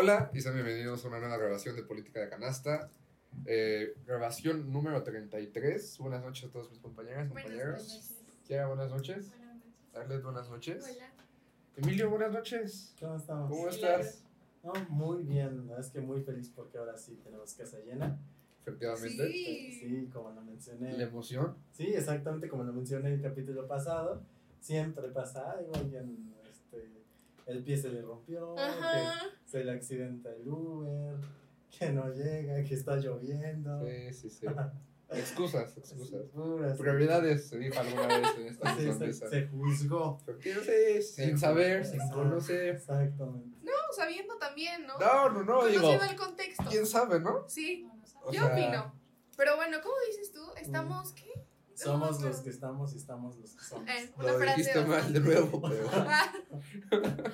[0.00, 2.88] Hola y sean bienvenidos a una nueva grabación de Política de Canasta.
[3.46, 5.98] Eh, grabación número 33.
[5.98, 8.14] Buenas noches a todos mis compañeras, compañeros.
[8.46, 9.32] Kiara, buenas noches.
[9.92, 10.84] Arlet, buenas noches.
[10.84, 11.12] Hola.
[11.78, 12.94] Emilio, buenas noches.
[13.00, 13.50] ¿Cómo estamos?
[13.50, 14.22] ¿Cómo estás?
[14.62, 18.20] No, muy bien, es que muy feliz porque ahora sí tenemos casa llena.
[18.62, 19.32] Efectivamente.
[19.32, 19.80] Sí.
[19.80, 20.96] Sí, como lo mencioné.
[20.96, 21.56] La emoción.
[21.72, 24.22] Sí, exactamente como lo mencioné en el capítulo pasado.
[24.60, 26.04] Siempre pasa algo, este,
[27.48, 28.92] el pie se le rompió, Ajá.
[28.92, 31.16] que se le accidenta el Uber,
[31.76, 33.84] que no llega, que está lloviendo.
[33.86, 34.46] Sí, sí, sí.
[35.10, 36.26] Excusas, excusas.
[36.34, 40.20] Puras- Prioridades, se dijo alguna vez en esta Sí, se, se juzgó.
[40.40, 42.74] Sí, sin saber, sin conocer.
[42.76, 43.56] Exactamente.
[43.62, 44.98] No, sabiendo también, ¿no?
[44.98, 45.80] No, no, no, digo.
[45.82, 46.64] Conociendo el contexto.
[46.68, 47.48] ¿Quién sabe, no?
[47.48, 47.88] Sí,
[48.26, 48.94] yo sea, opino.
[49.38, 50.42] Pero bueno, ¿cómo dices tú?
[50.60, 51.32] ¿Estamos qué?
[51.78, 53.88] Somos No, los que estamos y estamos los que somos.
[53.88, 54.56] Eh, una Lo frase.
[54.56, 55.88] dijiste mal de nuevo, pero.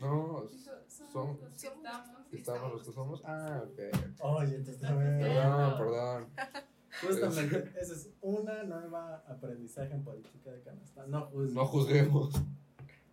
[0.00, 2.08] No, Somos son- los que estamos.
[2.32, 3.22] estamos los que somos.
[3.24, 3.78] Ah, ok.
[4.20, 5.18] Oye, entonces también.
[5.18, 6.26] Perdón, perdón.
[7.02, 11.06] Justamente, esa es una nueva aprendizaje en política de canasta.
[11.06, 11.26] No
[11.66, 12.32] juzguemos.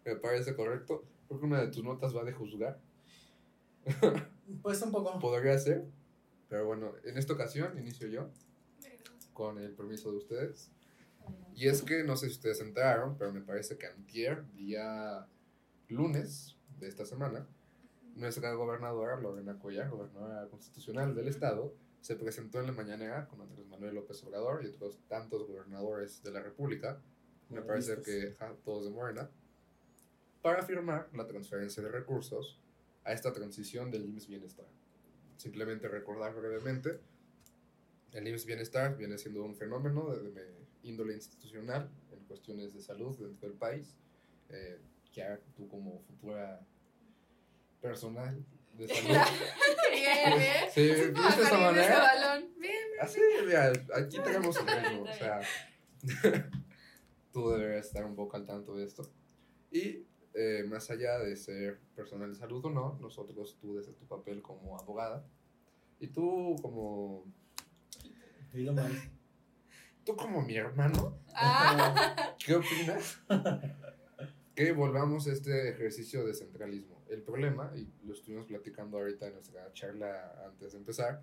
[0.05, 1.03] Me parece correcto.
[1.27, 2.79] Creo que una de tus notas va de juzgar.
[4.61, 5.19] Pues un poco.
[5.19, 5.85] Podría ser.
[6.47, 8.29] Pero bueno, en esta ocasión inicio yo,
[9.37, 10.71] con el permiso de ustedes.
[11.53, 15.27] Y es que no sé si ustedes se enteraron, pero me parece que antier, día
[15.89, 17.47] lunes de esta semana,
[18.15, 23.67] nuestra gobernadora, Lorena Cuellar, gobernadora constitucional del estado, se presentó en la mañanera con Andrés
[23.67, 26.99] Manuel López Obrador y otros tantos gobernadores de la República,
[27.49, 29.29] me parece que ja, todos de Morena,
[30.41, 32.59] para firmar la transferencia de recursos
[33.03, 34.65] a esta transición del IMSS Bienestar.
[35.37, 36.99] Simplemente recordar brevemente,
[38.13, 43.17] el IMSS Bienestar viene siendo un fenómeno de, de índole institucional en cuestiones de salud
[43.17, 43.95] dentro del país.
[44.49, 44.79] Eh,
[45.11, 46.65] ya tú como futura
[47.81, 49.17] personal de salud.
[49.91, 50.71] Bien, bien.
[50.71, 51.99] Sí, ¿viste esa manera?
[51.99, 52.53] balón.
[52.59, 52.75] Bien.
[53.01, 55.41] Así, mira, aquí tenemos el ritmo, o sea,
[57.31, 59.03] tú deberías estar un poco al tanto de esto.
[59.71, 64.05] Y eh, más allá de ser personal de salud o no, nosotros, tú desde tu
[64.05, 65.25] papel como abogada,
[65.99, 67.25] y tú como,
[68.53, 68.91] Dilo mal.
[70.05, 73.19] tú como mi hermano, Ah, ¿qué opinas?
[74.55, 77.03] Que volvamos a este ejercicio de centralismo.
[77.09, 81.21] El problema, y lo estuvimos platicando ahorita en nuestra charla antes de empezar,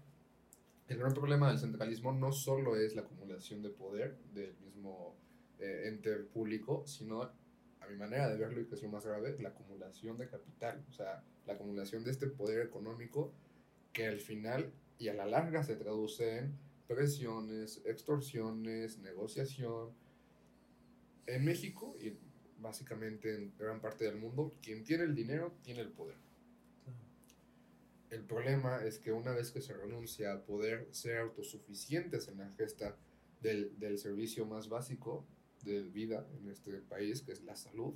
[0.86, 5.16] el gran problema del centralismo no solo es la acumulación de poder del mismo
[5.58, 9.36] eh, ente público, sino, a mi manera de verlo y que es lo más grave,
[9.40, 13.32] la acumulación de capital, o sea, la acumulación de este poder económico
[13.92, 19.90] que al final y a la larga se traduce en presiones, extorsiones, negociación.
[21.26, 22.12] En México y
[22.58, 26.16] básicamente en gran parte del mundo, quien tiene el dinero tiene el poder.
[28.10, 32.50] El problema es que una vez que se renuncia a poder ser autosuficientes en la
[32.50, 32.96] gesta
[33.40, 35.26] del, del servicio más básico
[35.64, 37.94] de vida en este país, que es la salud,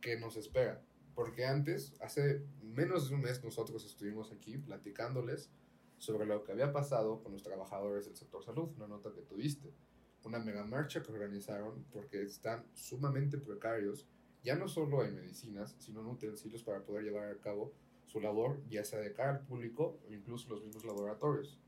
[0.00, 0.82] ¿qué nos espera?
[1.14, 5.50] Porque antes, hace menos de un mes, nosotros estuvimos aquí platicándoles
[6.02, 9.72] sobre lo que había pasado con los trabajadores del sector salud, una nota que tuviste,
[10.24, 14.08] una mega marcha que organizaron porque están sumamente precarios,
[14.42, 17.72] ya no solo en medicinas, sino en utensilios para poder llevar a cabo
[18.06, 21.60] su labor, ya sea de cara al público o incluso los mismos laboratorios.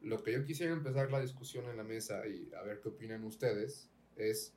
[0.00, 3.24] Lo que yo quisiera empezar la discusión en la mesa y a ver qué opinan
[3.24, 4.54] ustedes es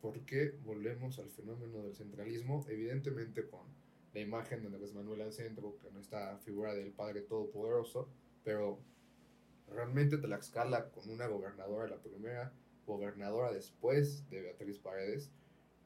[0.00, 3.66] por qué volvemos al fenómeno del centralismo, evidentemente con
[4.12, 8.08] la imagen de Andrés Manuel al centro, que no está figura del Padre Todopoderoso,
[8.44, 8.78] pero
[9.68, 12.52] realmente Tlaxcala con una gobernadora, la primera
[12.86, 15.30] gobernadora después de Beatriz Paredes,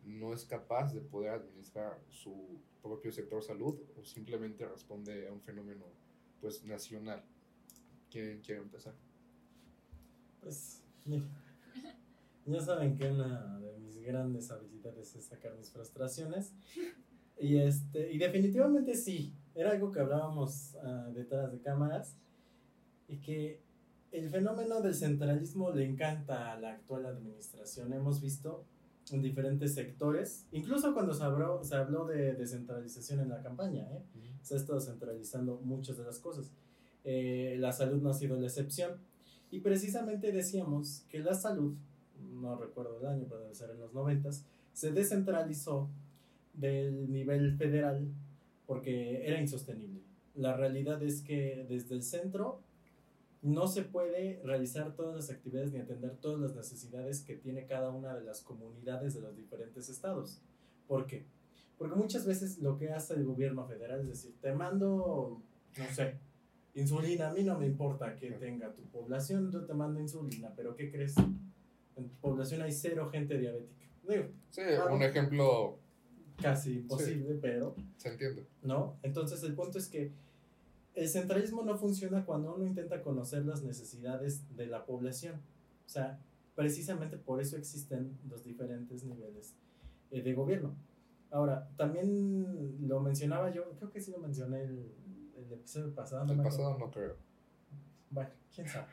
[0.04, 5.41] no es capaz de poder administrar su propio sector salud o simplemente responde a un
[5.41, 5.86] fenómeno
[6.41, 7.22] pues nacional.
[8.10, 8.94] ¿Quién quiere empezar?
[10.41, 10.82] Pues.
[12.47, 16.54] Ya saben que una de mis grandes habilidades es sacar mis frustraciones.
[17.38, 22.16] Y este, y definitivamente sí, era algo que hablábamos ah, detrás de cámaras.
[23.09, 23.60] Y que
[24.13, 27.93] el fenómeno del centralismo le encanta a la actual administración.
[27.93, 28.65] Hemos visto
[29.10, 34.03] en diferentes sectores, incluso cuando se habló, se habló de descentralización en la campaña, ¿eh?
[34.43, 36.51] se ha estado centralizando muchas de las cosas.
[37.05, 38.99] Eh, la salud no ha sido la excepción.
[39.51, 41.75] Y precisamente decíamos que la salud,
[42.19, 44.45] no recuerdo el año, pero debe ser en los noventas,
[44.75, 45.89] se descentralizó
[46.53, 48.09] del nivel federal
[48.66, 50.03] porque era insostenible.
[50.34, 52.60] La realidad es que desde el centro
[53.42, 57.90] no se puede realizar todas las actividades ni atender todas las necesidades que tiene cada
[57.90, 60.40] una de las comunidades de los diferentes estados.
[60.86, 61.24] ¿Por qué?
[61.76, 65.40] Porque muchas veces lo que hace el gobierno federal es decir, te mando,
[65.76, 66.18] no sé,
[66.74, 70.74] insulina, a mí no me importa que tenga tu población, yo te mando insulina, pero
[70.74, 71.14] ¿qué crees?
[71.96, 73.86] En tu población hay cero gente diabética.
[74.08, 74.94] Digo, Sí, Claro.
[74.94, 75.78] un ejemplo
[76.40, 78.46] casi imposible, pero se entiende.
[78.62, 78.96] ¿no?
[79.02, 80.12] Entonces el punto es que
[80.98, 85.36] el centralismo no funciona cuando uno intenta conocer las necesidades de la población.
[85.86, 86.21] O sea,
[86.56, 89.54] precisamente por eso existen los diferentes niveles
[90.10, 90.74] eh, de gobierno.
[91.30, 94.91] Ahora, también lo mencionaba yo, creo que sí lo mencioné el,
[95.36, 96.24] el episodio pasado.
[96.24, 96.59] no El acuerdo.
[96.59, 97.16] pasado no creo.
[98.10, 98.89] Bueno, quién sabe.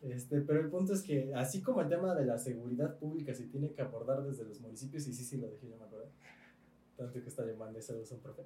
[0.00, 3.46] Este, pero el punto es que, así como el tema de la seguridad pública se
[3.46, 6.08] tiene que abordar desde los municipios, y sí, sí lo dije, yo me acuerdo,
[6.96, 8.42] tanto que está llamando saludos a un profe,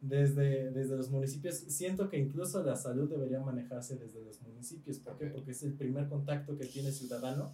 [0.00, 4.98] desde, desde los municipios, siento que incluso la salud debería manejarse desde los municipios.
[4.98, 5.26] ¿Por qué?
[5.26, 7.52] Porque es el primer contacto que tiene ciudadano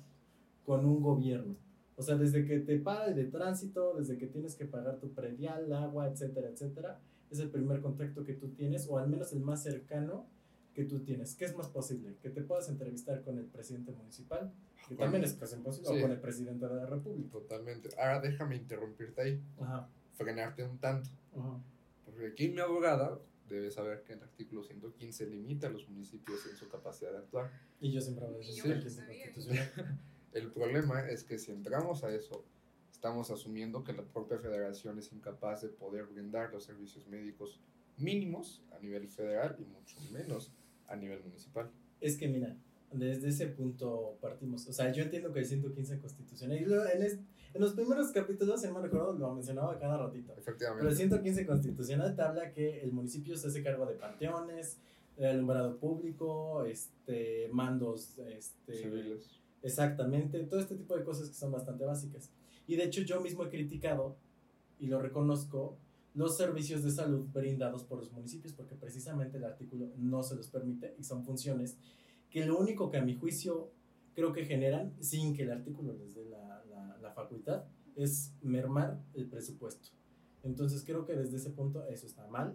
[0.65, 1.55] con un gobierno.
[1.97, 5.11] O sea, desde que te para el de tránsito, desde que tienes que pagar tu
[5.13, 6.99] predial, agua, etcétera, etcétera,
[7.31, 10.27] es el primer contacto que tú tienes, o al menos el más cercano
[10.75, 11.35] que tú tienes.
[11.37, 12.17] ¿Qué es más posible?
[12.23, 14.51] Que te puedas entrevistar con el presidente municipal,
[14.89, 15.99] que Bueno, también es casi imposible, sí.
[15.99, 17.31] o con el presidente de la república.
[17.33, 17.91] Totalmente.
[17.99, 21.11] Ahora déjame interrumpirte ahí, Ajá, frenarte un tanto.
[21.37, 21.59] ajá.
[22.21, 23.19] Porque aquí mi abogada
[23.49, 27.51] debe saber que el artículo 115 limita a los municipios en su capacidad de actuar.
[27.81, 29.99] Y yo siempre hablo de eso, inconstitucional.
[30.35, 32.45] El problema es que si entramos a eso,
[32.93, 37.59] estamos asumiendo que la propia federación es incapaz de poder brindar los servicios médicos
[37.97, 40.53] mínimos a nivel federal y mucho menos
[40.89, 41.71] a nivel municipal.
[42.03, 42.55] Es que mira,
[42.93, 44.67] desde ese punto partimos.
[44.69, 47.19] O sea, yo entiendo que el 115 constitucional, y lo- en, es-
[47.53, 50.29] en los primeros capítulos, me recuerdo, lo mencionaba cada ratito.
[50.29, 50.95] Pero el Efectivamente.
[50.97, 54.79] 115 constitucional te habla que el municipio se hace cargo de panteones,
[55.21, 59.41] alumbrado público, este, mandos, este, Civiles.
[59.63, 62.31] Exactamente, todo este tipo de cosas que son bastante básicas.
[62.67, 64.17] Y de hecho yo mismo he criticado,
[64.79, 65.77] y lo reconozco,
[66.15, 70.49] los servicios de salud brindados por los municipios, porque precisamente el artículo no se los
[70.49, 71.77] permite y son funciones
[72.31, 73.71] que lo único que a mi juicio
[74.15, 77.65] creo que generan, sin que el artículo les dé la, la- la facultad,
[77.97, 79.89] es mermar el presupuesto.
[80.43, 82.55] Entonces creo que desde ese punto eso está mal,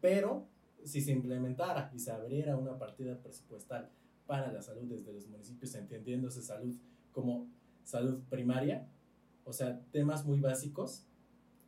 [0.00, 0.46] pero
[0.84, 3.88] si se implementara y se abriera una partida presupuestal
[4.26, 6.74] para la salud desde los municipios, entendiéndose salud
[7.12, 7.46] como
[7.84, 8.86] salud primaria,
[9.44, 11.04] o sea, temas muy básicos,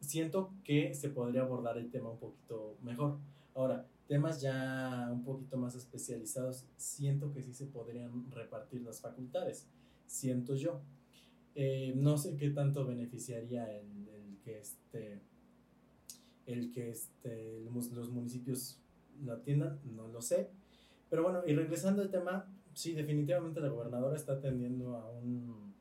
[0.00, 3.18] siento que se podría abordar el tema un poquito mejor.
[3.54, 9.68] Ahora, temas ya un poquito más especializados, siento que sí se podrían repartir las facultades,
[10.06, 10.80] siento yo.
[11.54, 15.20] Eh, no sé qué tanto beneficiaría el, que este
[16.46, 18.80] el que este, los municipios
[19.22, 20.50] lo atiendan, no lo sé.
[21.10, 25.74] Pero bueno, y regresando al tema, sí, definitivamente la gobernadora está atendiendo a un...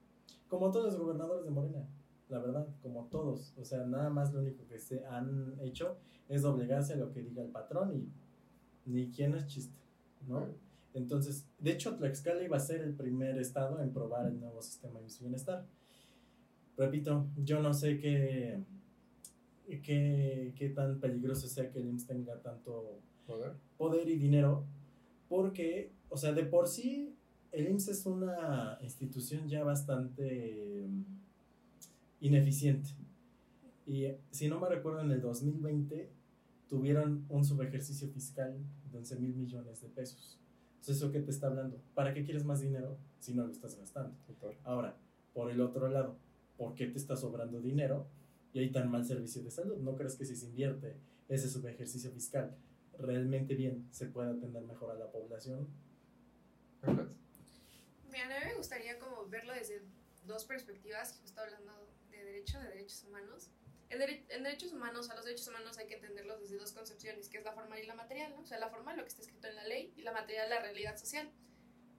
[0.50, 1.88] Como todos los gobernadores de Morena,
[2.30, 3.54] la verdad, como todos.
[3.58, 5.98] O sea, nada más lo único que se han hecho
[6.30, 9.78] es doblegarse a lo que diga el patrón y ni quién es chiste,
[10.28, 10.48] ¿no?
[10.94, 15.00] Entonces, de hecho, Tlaxcala iba a ser el primer estado en probar el nuevo sistema
[15.00, 15.66] de bienestar.
[16.76, 18.60] Repito, yo no sé qué,
[19.68, 23.54] qué, qué tan peligroso sea que el IMSS tenga tanto Joder.
[23.78, 24.66] poder y dinero,
[25.30, 27.16] porque, o sea, de por sí,
[27.52, 30.88] el IMSS es una institución ya bastante
[32.20, 32.90] ineficiente.
[33.86, 36.10] Y si no me recuerdo, en el 2020
[36.68, 38.58] tuvieron un subejercicio fiscal
[38.92, 40.38] de 11 mil millones de pesos.
[40.80, 41.78] Entonces, ¿eso qué te está hablando?
[41.96, 44.14] ¿Para qué quieres más dinero si no lo estás gastando?
[44.64, 44.96] Ahora,
[45.34, 46.18] por el otro lado,
[46.58, 48.08] ¿por qué te está sobrando dinero
[48.54, 49.78] y hay tan mal servicio de salud?
[49.78, 50.96] ¿No crees que si se invierte
[51.30, 52.56] ese subejercicio fiscal
[53.00, 55.68] realmente bien se puede atender mejor a la población?
[56.84, 59.82] Mira, a mí me gustaría como verlo desde
[60.26, 61.88] dos perspectivas, justo hablando
[62.28, 63.50] derecho, de derechos humanos.
[63.90, 67.30] En, dere- en derechos humanos, a los derechos humanos hay que entenderlos desde dos concepciones,
[67.30, 68.42] que es la formal y la material, ¿no?
[68.42, 70.60] O sea, la formal, lo que está escrito en la ley, y la material, la
[70.60, 71.32] realidad social.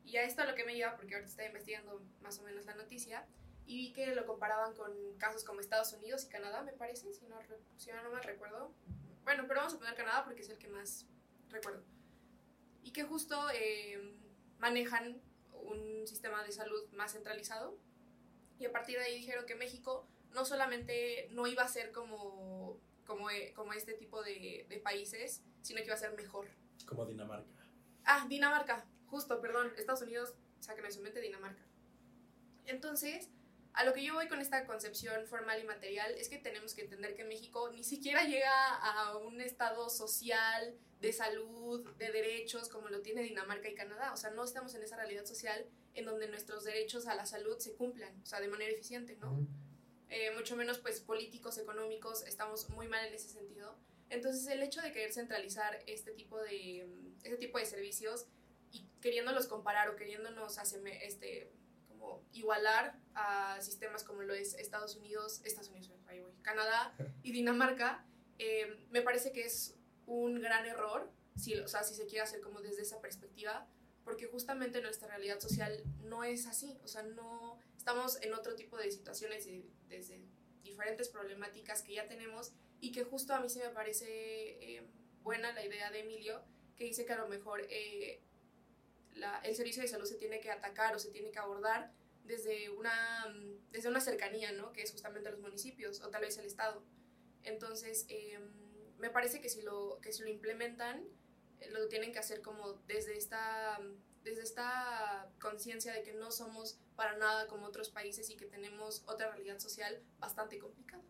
[0.05, 2.75] Y a esto lo que me lleva, porque ahorita estaba investigando más o menos la
[2.75, 3.27] noticia,
[3.67, 7.27] y vi que lo comparaban con casos como Estados Unidos y Canadá, me parece, si
[7.27, 7.39] no,
[7.77, 8.73] si no mal recuerdo.
[9.25, 11.07] Bueno, pero vamos a poner Canadá porque es el que más
[11.51, 11.83] recuerdo.
[12.83, 14.15] Y que justo eh,
[14.59, 15.21] manejan
[15.53, 17.77] un sistema de salud más centralizado.
[18.59, 22.79] Y a partir de ahí dijeron que México no solamente no iba a ser como,
[23.07, 26.49] como, eh, como este tipo de, de países, sino que iba a ser mejor.
[26.87, 27.51] Como Dinamarca.
[28.05, 31.63] Ah, Dinamarca, justo, perdón, Estados Unidos, saquen de su mente Dinamarca.
[32.67, 33.29] Entonces,
[33.73, 36.83] a lo que yo voy con esta concepción formal y material es que tenemos que
[36.83, 42.89] entender que México ni siquiera llega a un estado social, de salud, de derechos como
[42.89, 44.13] lo tiene Dinamarca y Canadá.
[44.13, 47.59] O sea, no estamos en esa realidad social en donde nuestros derechos a la salud
[47.59, 49.47] se cumplan, o sea, de manera eficiente, ¿no?
[50.11, 53.77] Eh, mucho menos pues políticos, económicos, estamos muy mal en ese sentido.
[54.11, 56.89] Entonces el hecho de querer centralizar este tipo de,
[57.23, 58.27] este tipo de servicios
[58.71, 61.51] y queriéndolos comparar o queriéndonos hacer, este,
[61.89, 67.33] como igualar a sistemas como lo es Estados Unidos, Estados Unidos, ahí voy, Canadá y
[67.33, 68.07] Dinamarca,
[68.39, 72.41] eh, me parece que es un gran error, si, o sea, si se quiere hacer
[72.41, 73.69] como desde esa perspectiva,
[74.05, 77.58] porque justamente nuestra realidad social no es así, o sea, no
[77.89, 79.49] estamos en otro tipo de situaciones
[79.89, 80.21] desde
[80.63, 82.53] diferentes problemáticas que ya tenemos
[82.83, 84.87] y que justo a mí sí me parece eh,
[85.23, 86.45] buena la idea de Emilio,
[86.77, 88.21] que dice que a lo mejor eh,
[89.15, 91.91] la, el servicio de salud se tiene que atacar o se tiene que abordar
[92.25, 93.35] desde una,
[93.71, 94.71] desde una cercanía, ¿no?
[94.75, 96.85] Que es justamente los municipios o tal vez el Estado.
[97.43, 98.53] Entonces, em,
[98.99, 101.09] me parece que si lo, que si lo implementan,
[101.61, 103.81] eh, lo tienen que hacer como desde esta,
[104.29, 109.03] desde esta conciencia de que no somos para nada como otros países y que tenemos
[109.07, 111.03] otra realidad social bastante complicada.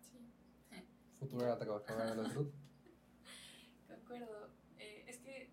[0.00, 0.18] Sí.
[1.18, 2.52] Futura trabajadora de la salud.
[3.88, 4.50] De acuerdo.
[4.78, 5.50] Eh, es que,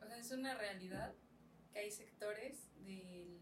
[0.00, 1.14] o sea, es una realidad
[1.72, 3.40] que hay sectores del,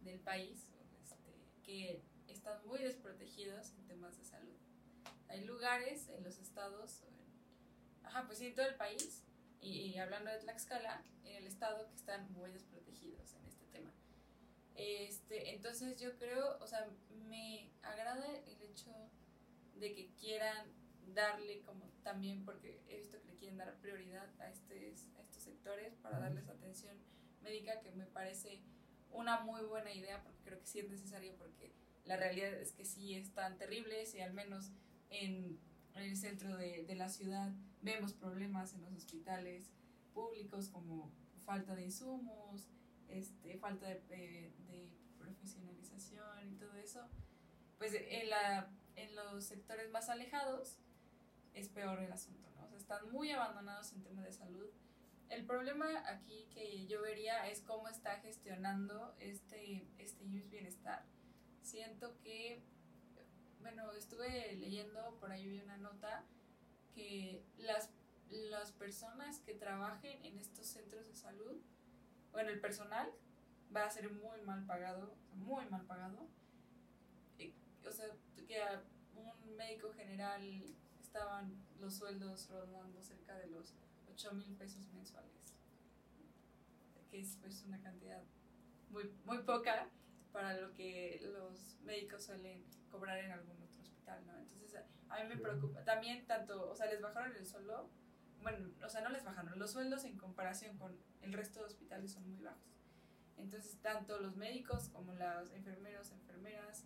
[0.00, 0.66] del país
[1.02, 1.32] este,
[1.62, 4.56] que están muy desprotegidos en temas de salud.
[5.28, 7.04] Hay lugares en los estados,
[8.02, 9.22] ajá, pues sí, en todo el país,
[9.62, 13.92] y, hablando de Tlaxcala, en el estado que están muy desprotegidos en este tema.
[14.74, 16.88] Este, entonces yo creo, o sea,
[17.28, 18.90] me agrada el hecho
[19.76, 20.66] de que quieran
[21.14, 25.42] darle como también, porque he visto que le quieren dar prioridad a, este, a estos
[25.42, 26.96] sectores para darles atención
[27.42, 28.60] médica, que me parece
[29.10, 31.72] una muy buena idea, porque creo que sí es necesario, porque
[32.04, 34.72] la realidad es que sí están terribles y al menos
[35.10, 35.58] en,
[35.94, 39.70] el centro de, de, la ciudad vemos problemas en los hospitales
[40.14, 41.12] públicos como
[41.44, 42.68] falta de insumos,
[43.08, 47.06] este, falta de, de, profesionalización y todo eso.
[47.78, 50.78] Pues en, la, en los sectores más alejados
[51.54, 52.64] es peor el asunto, ¿no?
[52.64, 54.68] O sea, están muy abandonados en temas de salud.
[55.28, 61.04] El problema aquí que yo vería es cómo está gestionando este, este bienestar
[61.62, 62.62] siento que,
[63.60, 66.24] bueno, estuve leyendo, por ahí vi una nota,
[66.94, 67.90] que las,
[68.30, 71.60] las personas que trabajen en estos centros de salud,
[72.32, 73.10] bueno, el personal
[73.74, 76.28] va a ser muy mal pagado, muy mal pagado.
[77.86, 78.06] O sea,
[78.46, 78.82] que a
[79.14, 80.42] un médico general
[81.00, 83.74] estaban los sueldos rondando cerca de los
[84.12, 85.54] 8 mil pesos mensuales,
[87.10, 88.22] que es pues una cantidad
[88.90, 89.88] muy, muy poca
[90.32, 94.38] para lo que los médicos suelen cobrar en algún otro hospital, ¿no?
[94.38, 94.80] Entonces,
[95.12, 95.84] a mí me preocupa.
[95.84, 97.90] También tanto, o sea, les bajaron el sueldo,
[98.42, 102.12] bueno, o sea, no les bajaron, los sueldos en comparación con el resto de hospitales
[102.12, 102.72] son muy bajos.
[103.36, 106.84] Entonces, tanto los médicos como los enfermeros, enfermeras,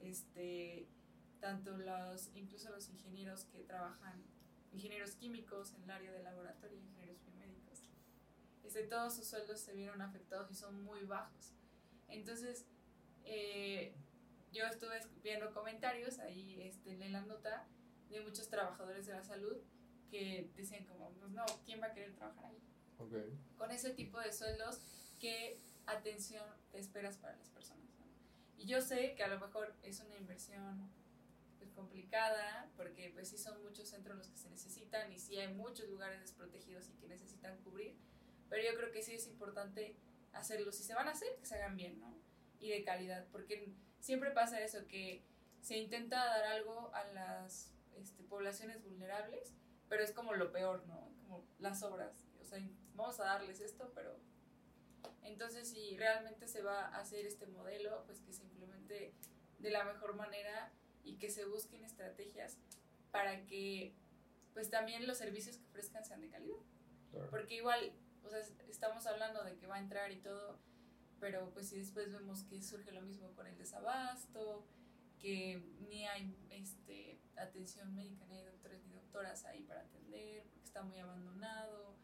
[0.00, 0.88] este,
[1.40, 4.22] tanto los, incluso los ingenieros que trabajan,
[4.72, 7.82] ingenieros químicos en el área de laboratorio, ingenieros biomédicos,
[8.64, 11.52] este, todos sus sueldos se vieron afectados y son muy bajos.
[12.08, 12.66] Entonces,
[13.24, 13.94] eh,
[14.56, 17.66] yo estuve viendo comentarios ahí este, en la nota
[18.08, 19.56] de muchos trabajadores de la salud
[20.10, 22.62] que decían como, pues no, ¿quién va a querer trabajar ahí?
[23.58, 24.80] Con ese tipo de sueldos,
[25.18, 27.84] ¿qué atención te esperas para las personas?
[28.56, 30.90] Y yo sé que a lo mejor es una inversión
[31.58, 35.52] pues, complicada, porque pues sí son muchos centros los que se necesitan y sí hay
[35.52, 37.94] muchos lugares desprotegidos y que necesitan cubrir,
[38.48, 39.96] pero yo creo que sí es importante
[40.32, 40.72] hacerlo.
[40.72, 42.16] Si se van a hacer, que se hagan bien, ¿no?
[42.60, 43.72] y de calidad, porque
[44.06, 45.24] siempre pasa eso, que
[45.60, 49.52] se intenta dar algo a las este, poblaciones vulnerables,
[49.88, 51.12] pero es como lo peor, ¿no?
[51.22, 52.60] Como las obras, o sea,
[52.94, 54.16] vamos a darles esto, pero...
[55.22, 59.12] Entonces, si realmente se va a hacer este modelo, pues que se implemente
[59.58, 60.72] de la mejor manera
[61.02, 62.58] y que se busquen estrategias
[63.10, 63.92] para que
[64.54, 66.58] pues también los servicios que ofrezcan sean de calidad.
[67.30, 70.60] Porque igual, o sea, estamos hablando de que va a entrar y todo,
[71.20, 74.66] pero pues si después vemos que surge lo mismo con el desabasto,
[75.18, 80.64] que ni hay este, atención médica, ni hay doctores ni doctoras ahí para atender, porque
[80.66, 81.96] está muy abandonado.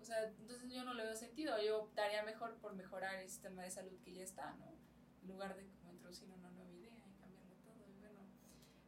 [0.00, 1.60] O sea, entonces yo no le veo sentido.
[1.62, 4.74] Yo optaría mejor por mejorar el sistema de salud que ya está, ¿no?
[5.22, 7.86] En lugar de como introducir una nueva idea y cambiarlo todo.
[7.88, 8.20] Y bueno.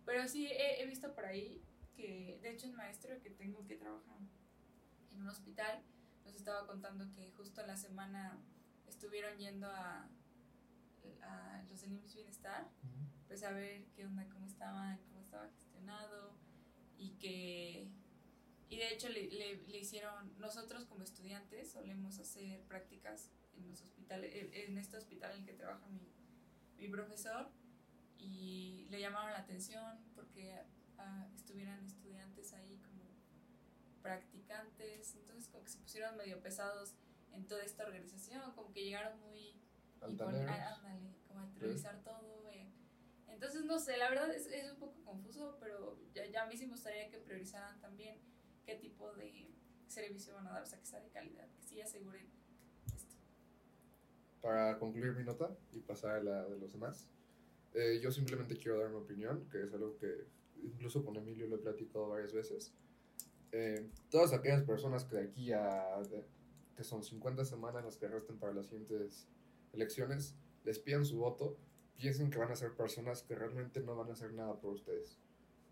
[0.04, 1.62] Pero sí he, he visto por ahí
[1.96, 4.18] que, de hecho, un maestro que tengo que trabajar
[5.12, 5.82] en un hospital
[6.24, 8.38] nos estaba contando que justo en la semana
[8.88, 10.08] estuvieron yendo a,
[11.22, 12.68] a los del IMSS Bienestar,
[13.26, 16.34] pues a ver qué onda, cómo estaban, cómo estaba gestionado
[16.96, 17.88] y que...
[18.70, 24.30] Y de hecho le, le, hicieron, nosotros como estudiantes solemos hacer prácticas en los hospitales,
[24.52, 26.06] en este hospital en el que trabaja mi,
[26.76, 27.50] mi profesor
[28.18, 30.54] y le llamaron la atención porque
[30.98, 33.04] ah, estuvieran estudiantes ahí como
[34.02, 36.94] practicantes, entonces como que se pusieron medio pesados
[37.34, 39.60] en toda esta organización, como que llegaron muy
[40.06, 42.48] y con, ah, ándale, como a revisar todo.
[42.50, 42.70] eh.
[43.28, 46.56] Entonces, no sé, la verdad es, es un poco confuso, pero ya, ya a mí
[46.56, 48.18] sí me gustaría que priorizaran también
[48.64, 49.54] qué tipo de
[49.86, 52.26] servicio van a dar, o sea, que sea de calidad, que sí aseguren
[52.94, 53.16] esto.
[54.40, 57.08] Para concluir mi nota y pasar a la de los demás,
[57.74, 60.26] eh, yo simplemente quiero dar mi opinión, que es algo que
[60.62, 62.72] incluso con Emilio lo he platicado varias veces.
[63.52, 65.96] Eh, todas aquellas personas que de aquí a,
[66.78, 69.26] que son 50 semanas las que resten para las siguientes
[69.72, 71.58] elecciones, les pidan su voto,
[71.96, 75.18] piensen que van a ser personas que realmente no van a hacer nada por ustedes.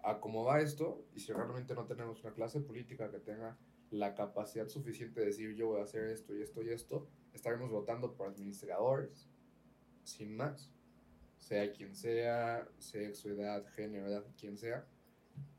[0.03, 3.57] A cómo va esto, y si realmente no tenemos una clase política que tenga
[3.93, 7.71] la capacidad suficiente de decir yo voy a hacer esto y esto y esto, estaremos
[7.71, 9.29] votando por administradores,
[10.03, 10.73] sin más.
[11.39, 14.85] Sea quien sea, su edad, género, edad, quien sea.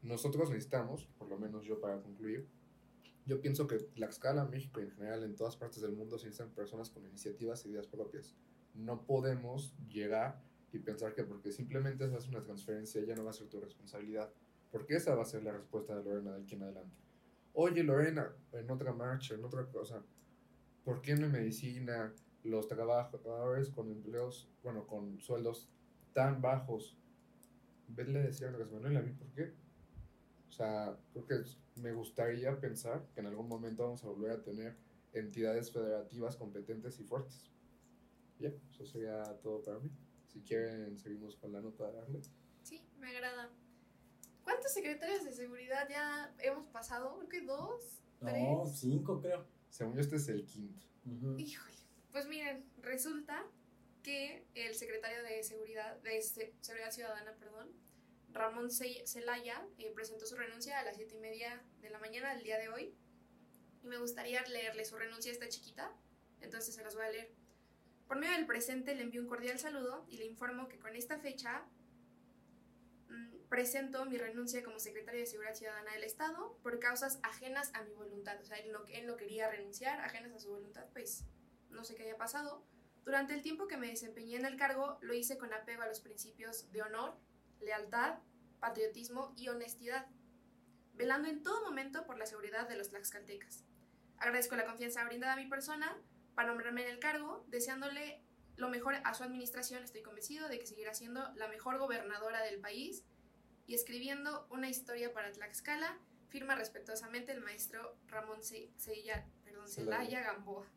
[0.02, 2.50] Nosotros necesitamos, por lo menos yo para concluir,
[3.28, 6.54] yo pienso que Tlaxcala, México y en general en todas partes del mundo se necesitan
[6.54, 8.36] personas con iniciativas y ideas propias.
[8.74, 10.42] No podemos llegar
[10.72, 14.32] y pensar que porque simplemente haces una transferencia ya no va a ser tu responsabilidad.
[14.72, 16.96] Porque esa va a ser la respuesta de Lorena de aquí en adelante.
[17.54, 20.02] Oye Lorena, en otra marcha, en otra cosa,
[20.86, 25.70] ¿por qué en medicina los trabajadores con empleos, bueno, con sueldos
[26.14, 26.98] tan bajos?
[27.90, 29.54] Vedle decir a Andrés Manuel, a mí, ¿por qué?
[30.48, 31.36] O sea, creo que
[31.76, 34.76] me gustaría pensar que en algún momento vamos a volver a tener
[35.14, 37.50] entidades federativas competentes y fuertes.
[38.40, 39.90] Ya, eso sería todo para mí.
[40.28, 42.22] Si quieren, seguimos con la nota de Arle.
[42.64, 43.50] Sí, me agrada.
[44.44, 47.18] ¿Cuántos secretarios de seguridad ya hemos pasado?
[47.18, 48.80] Creo que dos, No, tres.
[48.80, 49.46] cinco creo.
[49.70, 50.86] Según yo, este es el quinto.
[51.38, 51.76] Híjole.
[52.12, 53.46] Pues miren, resulta
[54.04, 57.70] que el secretario de Seguridad, de Se- Seguridad Ciudadana, perdón,
[58.38, 62.34] Ramón Ce- Celaya, eh, presentó su renuncia a las siete y media de la mañana
[62.34, 62.96] del día de hoy.
[63.84, 65.92] Y me gustaría leerle su renuncia a esta chiquita,
[66.42, 67.32] entonces se las voy a leer.
[68.08, 71.20] Por medio del presente le envío un cordial saludo y le informo que con esta
[71.20, 71.66] fecha
[73.10, 77.84] mm, presento mi renuncia como secretario de Seguridad Ciudadana del Estado por causas ajenas a
[77.84, 78.40] mi voluntad.
[78.42, 81.26] O sea, él no, él no quería renunciar, ajenas a su voluntad, pues
[81.70, 82.66] no sé qué haya pasado.
[83.06, 86.02] Durante el tiempo que me desempeñé en el cargo, lo hice con apego a los
[86.02, 87.18] principios de honor,
[87.62, 88.20] lealtad,
[88.60, 90.08] patriotismo y honestidad,
[90.94, 93.64] velando en todo momento por la seguridad de los tlaxcaltecas.
[94.18, 95.96] Agradezco la confianza brindada a mi persona
[96.34, 98.24] para nombrarme en el cargo, deseándole
[98.56, 99.84] lo mejor a su administración.
[99.84, 103.04] Estoy convencido de que seguirá siendo la mejor gobernadora del país
[103.68, 106.00] y escribiendo una historia para Tlaxcala.
[106.30, 108.72] Firma respetuosamente el maestro Ramón Ce-
[109.44, 110.08] perdón, Celaya.
[110.08, 110.68] Celaya Gamboa.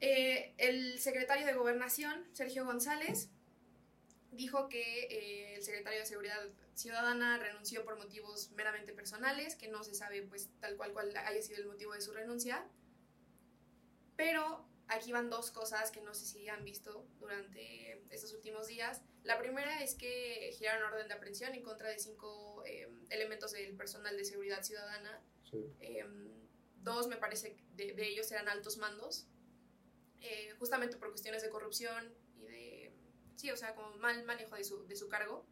[0.00, 3.30] Eh, el secretario de Gobernación, Sergio González,
[4.34, 6.40] dijo que eh, el secretario de Seguridad
[6.74, 11.42] Ciudadana renunció por motivos meramente personales, que no se sabe pues tal cual cuál haya
[11.42, 12.66] sido el motivo de su renuncia.
[14.16, 19.02] Pero aquí van dos cosas que no sé si han visto durante estos últimos días.
[19.22, 23.74] La primera es que giraron orden de aprehensión en contra de cinco eh, elementos del
[23.76, 25.20] personal de seguridad ciudadana
[25.50, 25.72] Sí.
[25.80, 26.04] eh,
[26.82, 29.26] dos me parece de, de ellos eran altos mandos,
[30.20, 32.12] eh, justamente por cuestiones de corrupción
[33.36, 35.46] sí, o sea, como mal manejo de su, de su cargo.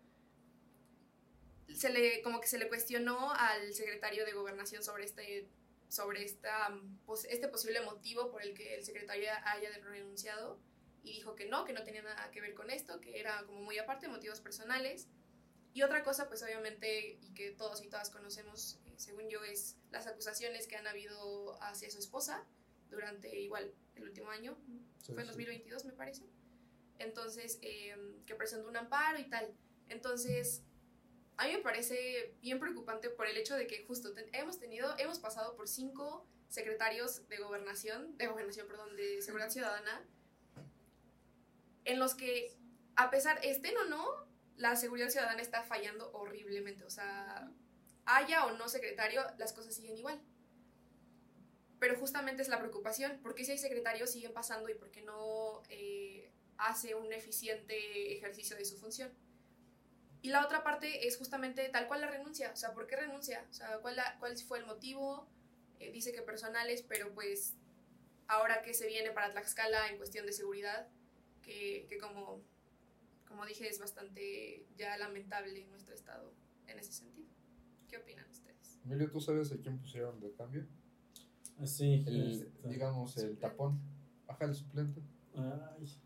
[1.75, 5.49] Se le, como que se le cuestionó al secretario de gobernación sobre este,
[5.89, 6.69] sobre esta,
[7.07, 10.59] pos- este posible motivo por el que el secretario haya renunciado
[11.03, 13.61] y dijo que no, que no tenía nada que ver con esto, que era como
[13.63, 15.09] muy aparte, motivos personales.
[15.75, 19.77] Y otra cosa, pues obviamente, y que todos y todas conocemos, eh, según yo, es
[19.91, 22.45] las acusaciones que han habido hacia su esposa
[22.91, 24.59] durante igual el último año,
[25.03, 25.29] Sí, fue en sí.
[25.29, 26.25] 2022 me parece.
[27.03, 29.55] Entonces, eh, que presentó un amparo y tal.
[29.89, 30.63] Entonces,
[31.37, 34.95] a mí me parece bien preocupante por el hecho de que justo ten- hemos tenido,
[34.99, 40.07] hemos pasado por cinco secretarios de gobernación, de gobernación, perdón, de seguridad ciudadana,
[41.85, 42.57] en los que,
[42.97, 44.07] a pesar, estén o no,
[44.57, 46.85] la seguridad ciudadana está fallando horriblemente.
[46.85, 47.51] O sea,
[48.05, 50.21] haya o no secretario, las cosas siguen igual.
[51.79, 56.32] Pero justamente es la preocupación, porque si hay secretarios siguen pasando y porque no eh,
[56.69, 59.11] hace un eficiente ejercicio de su función.
[60.23, 63.45] Y la otra parte es justamente tal cual la renuncia, o sea, ¿por qué renuncia?
[63.51, 65.27] O sea, ¿cuál, la- cuál fue el motivo?
[65.81, 67.55] Eh, dice que personales, pero pues
[68.29, 70.87] ahora que se viene para Tlaxcala en cuestión de seguridad,
[71.43, 72.41] que, que como,
[73.27, 76.33] como dije es bastante ya lamentable en nuestro estado
[76.69, 77.29] en ese sentido.
[77.89, 78.79] ¿Qué opinan ustedes?
[78.85, 80.65] Emilio, ¿tú sabes a quién pusieron de cambio?
[81.59, 83.41] Ah, Sí, El, este, digamos, el Suplente.
[83.41, 83.81] tapón.
[84.29, 85.01] Ajá, el suplente.
[85.35, 85.99] Ay.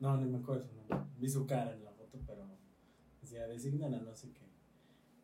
[0.00, 0.68] No, ni me acuerdo.
[0.88, 1.08] no.
[1.18, 2.46] Vi su cara en la foto, pero
[3.20, 4.46] decía, designan a no sé qué.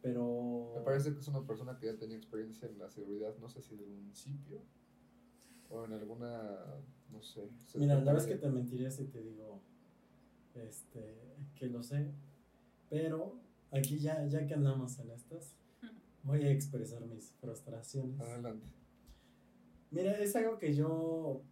[0.02, 0.72] Pero...
[0.76, 3.62] Me parece que es una persona que ya tenía experiencia en la seguridad, no sé
[3.62, 4.62] si del municipio
[5.70, 6.56] o en alguna,
[7.10, 7.48] no sé.
[7.74, 9.60] Mira, la es que te mentiría si te digo
[10.54, 12.12] este, que lo sé,
[12.88, 15.56] pero aquí ya, ya que andamos en estas,
[16.22, 18.20] voy a expresar mis frustraciones.
[18.20, 18.66] Adelante.
[19.90, 21.42] Mira, es algo que yo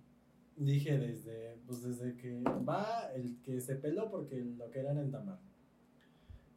[0.56, 5.38] dije desde, pues desde que va el que se peló porque lo querían entamar.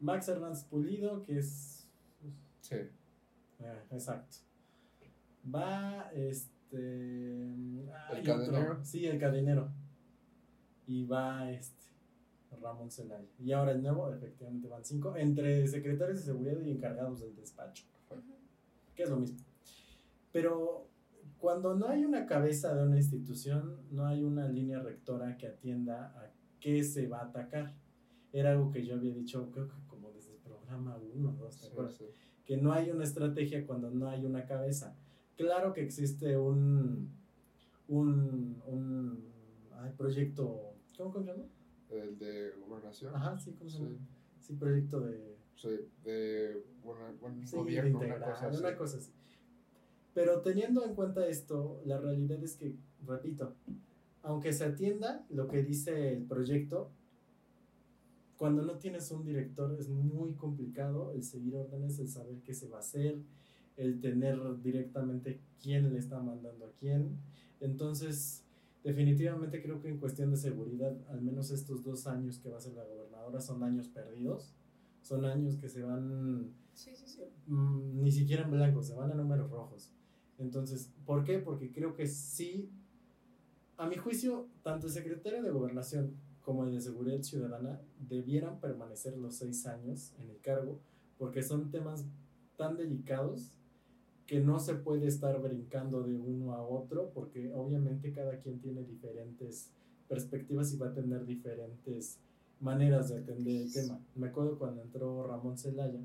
[0.00, 1.88] Max Hernández Pulido, que es...
[2.60, 2.74] Sí.
[2.74, 4.38] eh, exacto.
[5.54, 7.54] Va este...
[8.10, 8.72] hay cadenero?
[8.72, 9.70] otro, Sí, el cadenero.
[10.86, 11.74] Y va este...
[12.60, 13.28] Ramón Zelaya.
[13.38, 17.84] Y ahora el nuevo, efectivamente van cinco, entre secretarios de seguridad y encargados del despacho
[18.96, 19.38] que es lo mismo.
[20.32, 20.88] Pero
[21.38, 26.06] cuando no hay una cabeza de una institución, no hay una línea rectora que atienda
[26.18, 27.74] a qué se va a atacar.
[28.32, 31.60] Era algo que yo había dicho, creo que como desde el programa 1 o 2,
[31.60, 31.94] ¿te acuerdas?
[31.96, 32.06] sí.
[32.44, 34.96] Que no hay una estrategia cuando no hay una cabeza.
[35.36, 37.10] Claro que existe un,
[37.88, 39.24] un, un
[39.80, 41.44] ay, proyecto, ¿cómo se llama?
[41.90, 43.14] El de gobernación.
[43.14, 43.90] Ajá, sí, ¿cómo se llama?
[43.90, 43.98] Sí.
[44.40, 45.36] Sí, proyecto de...
[45.56, 45.68] Sí,
[46.04, 48.58] de buen, buen Sí, gobierno, de una cosa así.
[48.58, 49.12] una cosa así.
[50.16, 52.74] Pero teniendo en cuenta esto, la realidad es que,
[53.06, 53.52] repito,
[54.22, 56.90] aunque se atienda lo que dice el proyecto,
[58.38, 62.66] cuando no tienes un director es muy complicado el seguir órdenes, el saber qué se
[62.66, 63.18] va a hacer,
[63.76, 67.18] el tener directamente quién le está mandando a quién.
[67.60, 68.42] Entonces,
[68.84, 72.62] definitivamente creo que en cuestión de seguridad, al menos estos dos años que va a
[72.62, 74.54] ser la gobernadora son años perdidos,
[75.02, 77.20] son años que se van Sí, sí, sí.
[77.48, 79.92] mm, ni siquiera en blanco, se van a números rojos.
[80.38, 81.38] Entonces, ¿por qué?
[81.38, 82.70] Porque creo que sí,
[83.76, 89.16] a mi juicio, tanto el secretario de Gobernación como el de Seguridad Ciudadana debieran permanecer
[89.16, 90.78] los seis años en el cargo,
[91.18, 92.04] porque son temas
[92.56, 93.52] tan delicados
[94.26, 98.82] que no se puede estar brincando de uno a otro, porque obviamente cada quien tiene
[98.84, 99.70] diferentes
[100.08, 102.18] perspectivas y va a tener diferentes
[102.60, 104.00] maneras de atender el tema.
[104.14, 106.00] Me acuerdo cuando entró Ramón Celaya,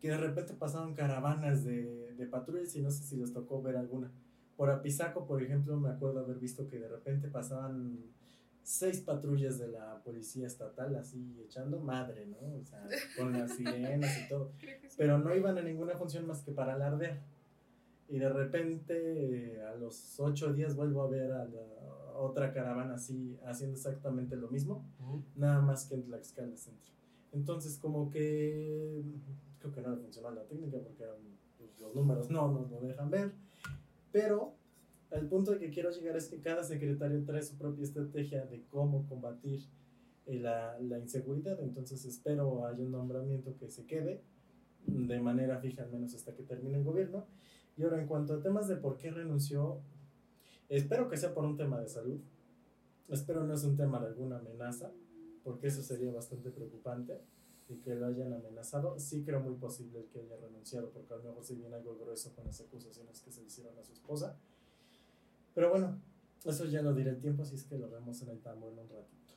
[0.00, 3.76] que de repente pasaban caravanas de, de patrullas y no sé si les tocó ver
[3.76, 4.10] alguna.
[4.56, 7.98] Por Apizaco, por ejemplo, me acuerdo haber visto que de repente pasaban
[8.62, 12.36] seis patrullas de la policía estatal así echando madre, ¿no?
[12.60, 12.86] O sea,
[13.16, 14.52] con las sirenas y todo.
[14.58, 14.96] Sí.
[14.96, 17.20] Pero no iban a ninguna función más que para alardear.
[18.08, 21.66] Y de repente, eh, a los ocho días, vuelvo a ver a la
[22.16, 25.22] otra caravana así, haciendo exactamente lo mismo Ujú.
[25.36, 26.92] nada más que en Tlaxcala Centro.
[27.32, 29.02] Entonces, como que
[29.60, 31.04] creo que no le funcionó la técnica porque
[31.58, 33.32] pues, los números no nos lo dejan ver,
[34.10, 34.54] pero
[35.10, 38.64] el punto al que quiero llegar es que cada secretario trae su propia estrategia de
[38.68, 39.60] cómo combatir
[40.26, 44.22] eh, la, la inseguridad, entonces espero haya un nombramiento que se quede
[44.86, 47.26] de manera fija, al menos hasta que termine el gobierno.
[47.76, 49.80] Y ahora, en cuanto a temas de por qué renunció,
[50.68, 52.20] espero que sea por un tema de salud,
[53.08, 54.90] espero no es un tema de alguna amenaza,
[55.44, 57.20] porque eso sería bastante preocupante
[57.70, 58.98] y que lo hayan amenazado.
[58.98, 62.34] Sí creo muy posible que haya renunciado, porque a lo mejor se viene algo grueso
[62.34, 64.36] con las acusaciones que se hicieron a su esposa.
[65.54, 66.00] Pero bueno,
[66.44, 68.78] eso ya lo diré el tiempo, así es que lo vemos en el tambor en
[68.80, 69.34] un ratito.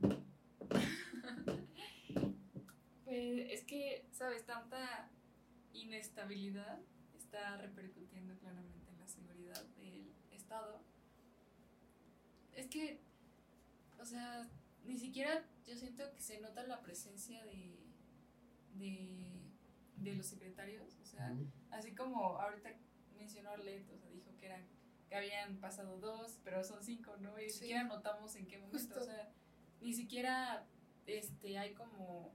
[3.04, 4.44] Pues es que, ¿sabes?
[4.44, 5.08] Tanta
[5.72, 6.80] inestabilidad
[7.16, 10.80] está repercutiendo claramente en la seguridad del Estado.
[12.52, 12.98] Es que,
[14.00, 14.50] o sea,
[14.84, 17.78] ni siquiera yo siento que se nota la presencia de,
[18.74, 19.40] de,
[19.96, 20.96] de los secretarios.
[21.02, 21.34] O sea,
[21.70, 22.70] así como ahorita
[23.18, 24.66] mencionó Arlet, o sea, dijo que eran
[25.08, 27.38] que habían pasado dos, pero son cinco, ¿no?
[27.38, 27.58] Y ni Sí.
[27.60, 29.00] siquiera notamos en qué momento, Justo.
[29.00, 29.32] o sea,
[29.80, 30.66] ni siquiera
[31.06, 32.34] este hay como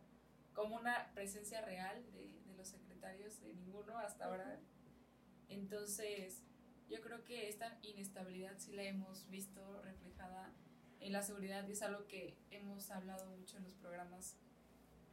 [0.54, 4.60] como una presencia real de, de los secretarios de ninguno hasta ahora.
[5.50, 6.44] Entonces,
[6.90, 10.54] yo creo que esta inestabilidad sí la hemos visto reflejada
[11.02, 14.38] en la seguridad y es algo que hemos hablado mucho en los programas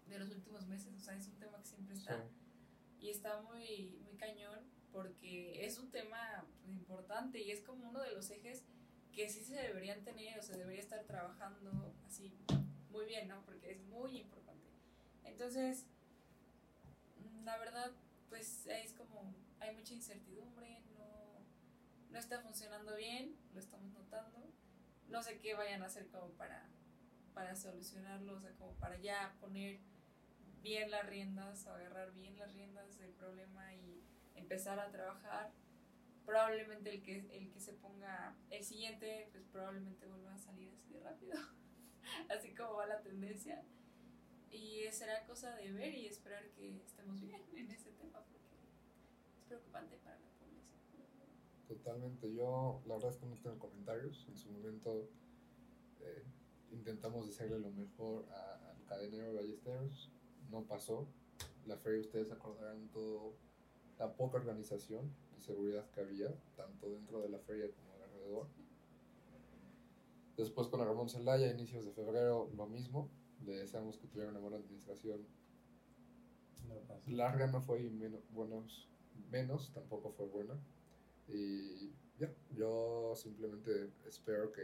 [0.08, 3.06] de los últimos meses, o sea, es un tema que siempre está Sí.
[3.06, 4.58] y está muy, muy cañón
[4.92, 8.64] porque es un tema pues, importante y es como uno de los ejes
[9.12, 12.32] que sí se deberían tener o se debería estar trabajando así
[12.90, 13.44] muy bien, ¿no?
[13.44, 14.68] Porque es muy importante.
[15.24, 15.86] Entonces,
[17.44, 17.90] la verdad,
[18.28, 21.40] pues es como, hay mucha incertidumbre, no,
[22.10, 24.38] no está funcionando bien, lo estamos notando.
[25.08, 26.68] No sé qué vayan a hacer como para,
[27.34, 29.80] para solucionarlo, o sea, como para ya poner
[30.62, 34.02] bien las riendas, agarrar bien las riendas del problema y
[34.34, 35.52] empezar a trabajar.
[36.26, 40.92] probablemente el que, el que se ponga el siguiente, pues probablemente vuelva a salir así
[40.92, 41.38] de rápido,
[42.28, 43.64] así como va la tendencia.
[44.50, 48.56] Y será cosa de ver y esperar que estemos bien en ese tema, porque
[49.38, 50.18] es preocupante para.
[51.68, 52.32] Totalmente.
[52.34, 54.26] Yo, la verdad es que no tengo comentarios.
[54.28, 55.08] En su momento
[56.00, 56.24] eh,
[56.72, 60.10] intentamos decirle lo mejor a- al cadenero Ballesteros.
[60.50, 61.06] No pasó.
[61.66, 63.34] La feria, ustedes acordarán todo
[63.98, 68.46] la poca organización y seguridad que había, tanto dentro de la feria como alrededor.
[70.36, 73.10] Después con Ramón Celaya, inicios de febrero, lo mismo.
[73.44, 75.26] Le deseamos que tuviera una buena administración
[76.66, 76.74] No
[77.06, 78.88] larga no fue y menos, buenos,
[79.30, 80.54] menos tampoco fue buena.
[81.28, 84.62] Y ya, yo simplemente espero que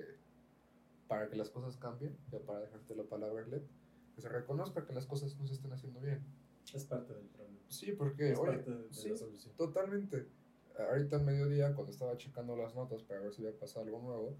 [1.08, 3.62] para que las cosas cambien, ya para dejarte la palabra, Arlet,
[4.14, 6.24] que se reconozca que las cosas no se estén haciendo bien.
[6.72, 7.60] Es parte del problema.
[7.68, 9.54] Sí, porque, es oye, parte de, de sí, la solución.
[9.56, 10.26] totalmente.
[10.78, 14.36] Ahorita al mediodía, cuando estaba checando las notas para ver si había pasado algo nuevo,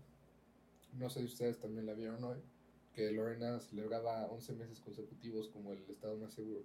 [0.94, 2.38] no sé si ustedes también la vieron hoy,
[2.92, 6.64] que Lorena celebraba 11 meses consecutivos como el estado más seguro.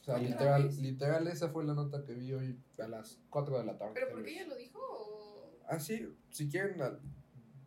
[0.00, 3.58] O sea, ¿Otra literal, literal, esa fue la nota que vi hoy a las 4
[3.58, 3.92] de la tarde.
[3.94, 4.78] ¿Pero por qué ella lo dijo?
[4.82, 5.58] O...
[5.68, 6.98] Ah, sí, si quieren, la-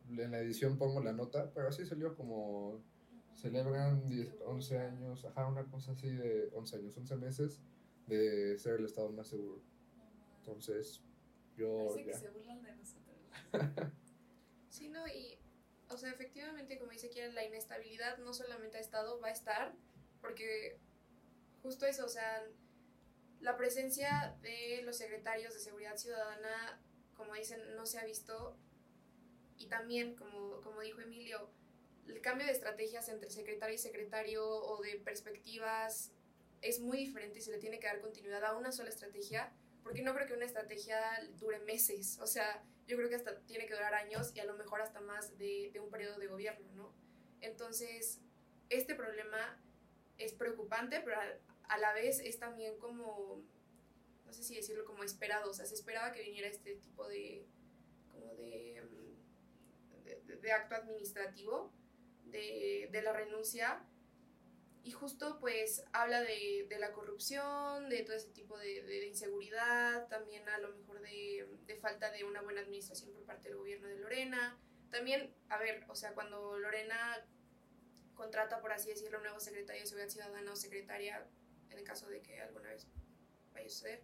[0.10, 2.82] en la edición pongo la nota, pero así salió como
[3.34, 7.62] celebran 10, 11 años, ajá, una cosa así de 11 años, 11 meses
[8.08, 9.62] de ser el estado más seguro.
[10.40, 11.02] Entonces,
[11.56, 12.18] yo Parece que ya.
[12.20, 13.18] se burlan de nosotros.
[14.70, 15.38] Sí, no, y,
[15.90, 19.76] o sea, efectivamente, como dice Kiara, la inestabilidad no solamente ha estado, va a estar,
[20.20, 20.80] porque
[21.64, 22.46] justo eso, o sea,
[23.40, 26.80] la presencia de los secretarios de Seguridad Ciudadana,
[27.16, 28.56] como dicen, no se ha visto,
[29.58, 31.50] y también, como, como dijo Emilio,
[32.08, 36.12] el cambio de estrategias entre secretario y secretario o de perspectivas
[36.62, 40.02] es muy diferente y se le tiene que dar continuidad a una sola estrategia, porque
[40.02, 41.00] no creo que una estrategia
[41.38, 44.56] dure meses, o sea, yo creo que hasta tiene que durar años y a lo
[44.56, 46.94] mejor hasta más de, de un periodo de gobierno, ¿no?
[47.40, 48.20] Entonces,
[48.70, 49.62] este problema
[50.18, 51.18] es preocupante, pero
[51.70, 53.44] a, la vez es también como,
[54.26, 57.46] no sé si decirlo como esperado, o sea, se esperaba que viniera este tipo de,
[58.12, 61.74] como de, mm, de, de- acto administrativo,
[62.26, 63.86] de, de la renuncia,
[64.84, 70.48] y justo pues habla de, de la corrupción, de todo ese tipo de inseguridad, también
[70.50, 73.98] a lo mejor de, de falta de una buena administración por parte del gobierno de
[73.98, 74.58] Lorena.
[74.90, 77.26] También, a ver, o sea, cuando Lorena
[78.16, 81.28] contrata, por así decirlo, un nuevo secretario de Seguridad Ciudadana o secretaria,
[81.74, 82.88] en el caso de que alguna vez
[83.54, 84.02] vaya a suceder,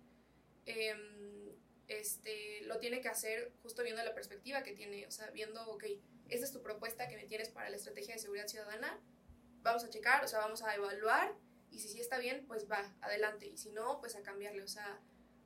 [0.66, 1.56] em,
[1.88, 5.86] este, lo tiene que hacer justo viendo la perspectiva que tiene, o sea, viendo, ok,
[6.30, 9.00] esta es tu propuesta que me tienes para la estrategia de seguridad ciudadana,
[9.62, 11.36] vamos a checar, o sea, vamos a evaluar
[11.72, 14.68] y si sí está bien, pues va, adelante y si no, pues a cambiarle, o
[14.68, 15.00] sea,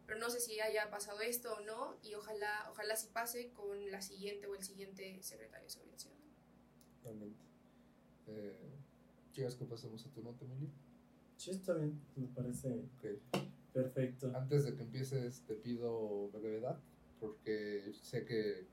[0.06, 3.90] pero no sé si haya pasado esto o no y ojalá, ojalá sí pase con
[3.90, 6.34] la siguiente o el siguiente secretario de seguridad ciudadana.
[7.02, 7.44] Totalmente.
[8.28, 8.74] Eh,
[9.34, 10.70] ¿Quieres que pasemos a tu nota, Emilio?
[11.44, 12.00] Sí, está bien.
[12.16, 13.42] Me parece Ok.
[13.74, 14.32] perfecto.
[14.34, 16.80] Antes de que empieces, te pido brevedad,
[17.20, 18.66] porque sé que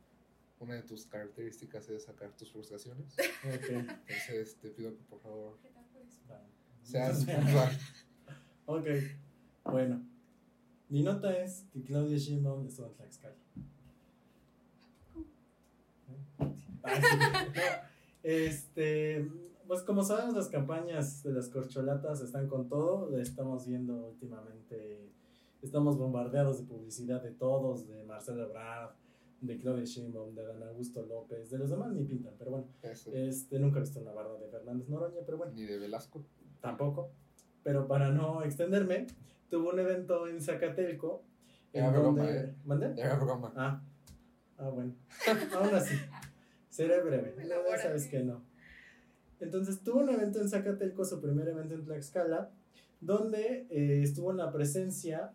[0.60, 3.12] una de tus características es sacar tus frustraciones.
[3.14, 3.70] Ok.
[3.70, 6.18] Entonces, te pido que por favor ¿Qué tal por eso?
[6.30, 6.42] va.
[6.84, 7.78] seas puntual.
[8.66, 8.86] Ok,
[9.64, 10.06] bueno.
[10.88, 13.34] Mi nota es que Claudia Sheinbaum estuvo en Tlaxcala.
[16.84, 17.16] Ah, sí.
[17.16, 17.90] No,
[18.22, 19.26] Este,
[19.70, 25.12] pues como sabemos las campañas de las corcholatas están con todo, lo estamos viendo últimamente,
[25.62, 28.90] estamos bombardeados de publicidad de todos, de Marcelo Ebrard,
[29.40, 33.12] de Claudia Sheinbaum, de Dan Augusto López, de los demás ni pintan, pero bueno, Eso.
[33.14, 36.24] este, nunca he visto una barda de Fernández Noroña, pero bueno Ni de Velasco.
[36.60, 37.12] tampoco.
[37.62, 39.06] Pero para no extenderme,
[39.50, 41.22] tuvo un evento en Zacatelco.
[41.72, 42.24] En Era broma,
[42.64, 42.86] donde.
[42.86, 42.94] ¿eh?
[42.96, 43.52] Era broma.
[43.54, 43.80] Ah,
[44.58, 44.94] ah, bueno.
[45.54, 45.94] Aún así.
[46.70, 47.36] Seré breve.
[47.46, 48.49] Ya sabes que no.
[49.40, 52.50] Entonces tuvo un evento en Zacatelco, su primer evento en Tlaxcala,
[53.00, 55.32] donde eh, estuvo en la presencia.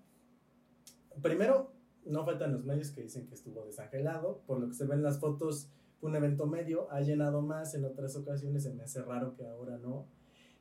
[1.21, 1.73] Primero,
[2.05, 4.41] no faltan los medios que dicen que estuvo desangelado.
[4.45, 6.91] Por lo que se ven las fotos, fue un evento medio.
[6.91, 8.63] Ha llenado más en otras ocasiones.
[8.63, 10.05] Se me hace raro que ahora no.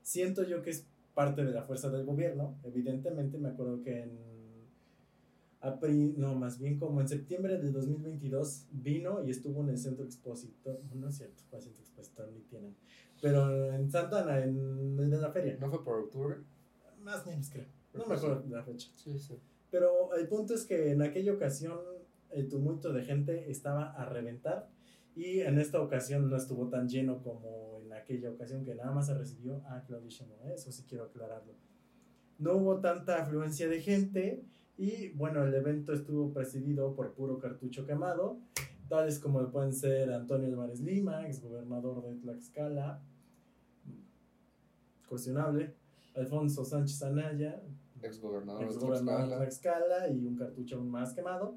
[0.03, 2.59] Siento yo que es parte de la fuerza del gobierno.
[2.65, 4.35] Evidentemente, me acuerdo que en.
[6.17, 10.81] no, más bien como en septiembre de 2022 vino y estuvo en el centro expositor.
[10.95, 12.31] No es cierto, ¿cuál centro expositor?
[12.33, 12.75] Ni tienen.
[13.25, 15.57] Pero en Santa Ana, en, en la feria.
[15.59, 16.37] ¿No fue por octubre?
[17.01, 17.65] Más menos creo.
[17.95, 18.91] No me acuerdo de la fecha.
[18.95, 19.41] Sí, sí.
[19.71, 21.79] Pero el punto es que en aquella ocasión
[22.29, 24.69] el tumulto de gente estaba a reventar
[25.17, 29.07] y en esta ocasión no estuvo tan lleno como en aquella ocasión que nada más
[29.07, 30.47] se recibió a Claudia Sheinbaum.
[30.49, 30.53] ¿eh?
[30.57, 31.55] Eso sí quiero aclararlo.
[32.39, 34.45] No hubo tanta afluencia de gente
[34.77, 38.39] Y bueno, el evento estuvo presidido por puro cartucho quemado,
[38.89, 43.01] tales como pueden ser Antonio Álvarez Lima, exgobernador de Tlaxcala,
[45.09, 45.75] cuestionable,
[46.15, 47.61] Alfonso Sánchez Anaya,
[48.05, 50.09] Exgobernador de exgobernador de Tlaxcala.
[50.11, 51.57] Y un cartucho aún más quemado.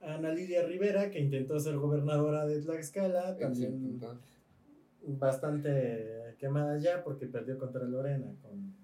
[0.00, 4.00] Ana Lilia Rivera, que intentó ser gobernadora de Tlaxcala, también
[5.02, 8.74] bastante quemada ya porque perdió contra Lorena con,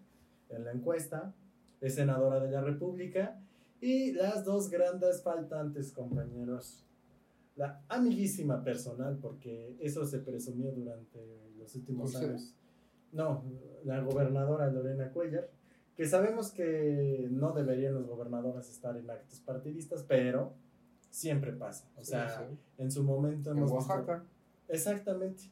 [0.50, 1.34] en la encuesta.
[1.80, 3.40] Es senadora de la República.
[3.80, 6.84] Y las dos grandes faltantes, compañeros.
[7.56, 11.18] La amiguísima personal, porque eso se presumió durante
[11.58, 12.54] los últimos años.
[13.12, 13.44] No,
[13.84, 15.48] la gobernadora Lorena Cuellar,
[15.96, 20.52] que sabemos que no deberían los gobernadores estar en actos partidistas, pero
[21.10, 21.88] siempre pasa.
[21.96, 22.44] O sea, sí.
[22.78, 24.24] en su momento En hemos visto- Oaxaca.
[24.68, 25.44] Exactamente.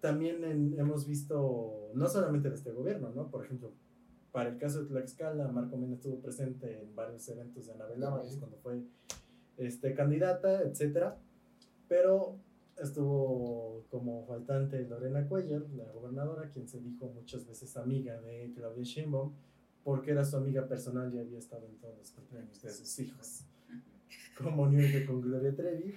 [0.00, 3.28] También en- hemos visto, no solamente de este gobierno, ¿no?
[3.28, 3.72] Por ejemplo,
[4.32, 8.38] para el caso de Tlaxcala, Marco Mena estuvo presente en varios eventos de Anabel Sí.
[8.38, 8.82] cuando fue
[9.58, 11.18] este, candidata, etcétera.
[11.88, 12.36] Pero
[12.84, 18.82] estuvo como faltante Lorena Cuellar, la gobernadora, quien se dijo muchas veces amiga de Claudia
[18.82, 19.32] Sheinbaum,
[19.84, 23.44] porque era su amiga personal y había estado en todos los cumpleaños de sus hijos,
[24.38, 25.94] como New con Gloria Trevi.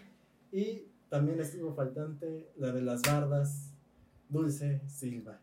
[0.52, 3.72] Y también estuvo faltante la de las bardas,
[4.30, 5.40] Dulce Silva.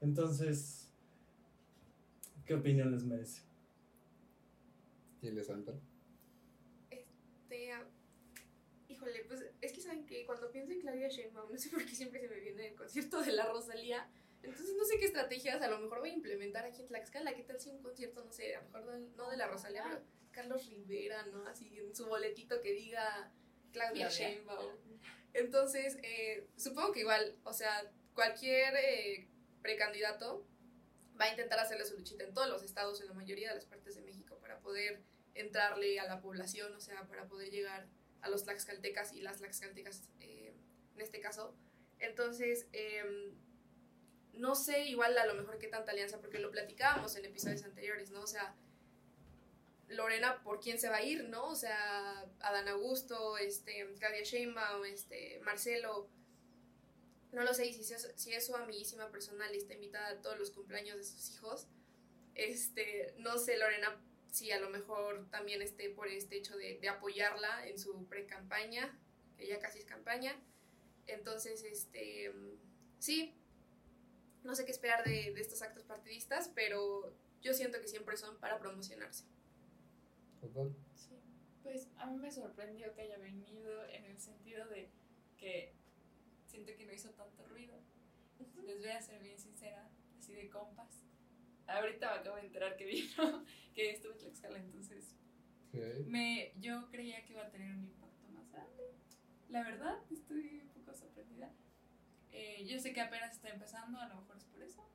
[0.00, 0.90] Entonces,
[2.44, 3.42] ¿qué opinión les merece?
[5.20, 5.72] ¿Quién le salta?
[6.90, 7.70] Este,
[8.88, 11.94] híjole, pues es que saben que cuando pienso en Claudia Sheinbaum, no sé por qué
[11.94, 14.08] siempre se me viene el concierto de la Rosalía.
[14.42, 17.34] Entonces no sé qué estrategias a lo mejor voy a implementar aquí en Tlaxcala.
[17.34, 20.02] ¿Qué tal si un concierto, no sé, a lo mejor no de la Rosalía, pero
[20.32, 21.46] Carlos Rivera, ¿no?
[21.46, 23.32] Así en su boletito que diga
[23.72, 24.10] Claudia Claudia.
[24.10, 24.72] Sheinbaum.
[25.32, 29.28] Entonces, eh, supongo que igual, o sea, cualquier eh,
[29.62, 30.46] precandidato
[31.18, 33.64] va a intentar hacerle su luchita en todos los estados, en la mayoría de las
[33.64, 35.02] partes de México, para poder
[35.34, 37.88] entrarle a la población, o sea, para poder llegar
[38.24, 40.54] a los tlaxcaltecas y las tlaxcaltecas eh,
[40.94, 41.54] en este caso.
[41.98, 43.34] Entonces, em,
[44.32, 48.10] no sé igual a lo mejor qué tanta alianza, porque lo platicábamos en episodios anteriores,
[48.10, 48.22] ¿no?
[48.22, 48.54] O sea,
[49.88, 51.50] Lorena, ¿por quién se va a ir, no?
[51.50, 56.08] O sea, Adán Augusto, este, Claudia Sheinbaum, este, Marcelo,
[57.32, 60.22] no lo sé, y si es, si es su amiguísima personal y está invitada a
[60.22, 61.66] todos los cumpleaños de sus hijos,
[62.34, 64.00] este, no sé, Lorena,
[64.34, 68.98] si a lo mejor también esté por este hecho de, de apoyarla en su pre-campaña,
[69.38, 70.34] que ya casi es campaña.
[71.06, 72.32] Entonces, este,
[72.98, 73.32] sí,
[74.42, 78.36] no sé qué esperar de, de estos actos partidistas, pero yo siento que siempre son
[78.40, 79.22] para promocionarse.
[80.96, 81.14] Sí,
[81.62, 84.90] pues a mí me sorprendió que haya venido en el sentido de
[85.38, 85.76] que
[86.48, 87.78] siento que no hizo tanto ruido.
[88.64, 91.03] Les voy a ser bien sincera, así de compas.
[91.66, 95.16] Ahorita me acabo de enterar que vino, que estuvo en Tlaxcala, entonces
[95.72, 95.80] Sí.
[96.06, 98.94] me, yo creía que iba a tener un impacto más grande.
[99.48, 101.50] La verdad, estoy un poco sorprendida.
[102.30, 104.88] Eh, yo sé que apenas está empezando, a lo mejor es por eso,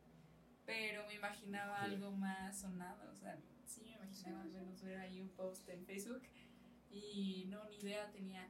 [0.65, 1.91] pero me imaginaba Sí.
[1.95, 3.11] algo más sonado.
[3.11, 6.21] O sea, sí me imaginaba al menos ver ahí un post en Facebook
[6.89, 8.49] y no, ni idea tenía.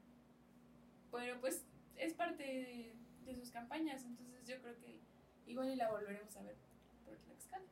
[1.12, 5.00] Pero pues es parte de, de sus campañas, entonces yo creo que
[5.48, 6.58] igual y la volveremos a ver
[7.18, 7.66] por Tlaxcala.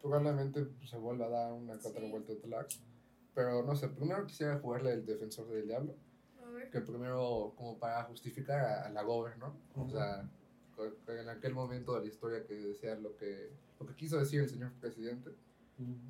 [0.00, 2.10] Probablemente se vuelva a dar una que otra Sí.
[2.10, 2.80] vuelta de Tlax.
[3.34, 5.94] Pero no sé, primero quisiera jugarle el defensor del diablo.
[6.44, 6.70] A ver.
[6.70, 9.56] Que primero, como para justificar a, a la Gober, ¿no?
[9.76, 10.28] O sea,
[11.08, 14.48] en aquel momento de la historia que decía lo que, lo que quiso decir el
[14.50, 15.30] señor presidente.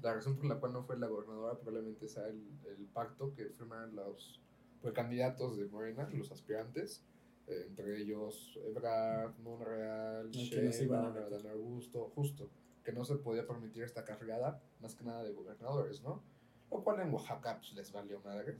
[0.03, 3.47] La razón por la cual no fue la gobernadora probablemente sea el, el pacto que
[3.51, 4.41] firmaron los
[4.83, 7.05] precandidatos de Morena, los aspirantes,
[7.47, 11.17] eh, entre ellos Ebrard, Monreal, a Sheinbaum.
[11.17, 12.49] Adán Augusto, justo,
[12.85, 16.23] que no se podía permitir esta cargada, más que nada de gobernadores, ¿no?
[16.71, 18.57] Lo cual en Oaxaca pues, les valió madres.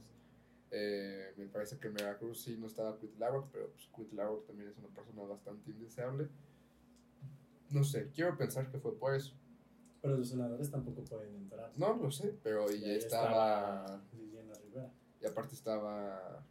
[0.71, 4.77] Eh, me parece que en Veracruz sí no estaba Cuitláhuac, pero pues, Cuitláhuac también es
[4.77, 6.29] una persona bastante indeseable.
[7.69, 9.33] No sé, quiero pensar que fue por eso.
[10.01, 11.71] Pero los senadores tampoco pueden entrar.
[11.77, 14.91] No lo sé, pero Y ya ahí estaba, Liliana Rivera.
[15.21, 16.43] Y aparte estaba.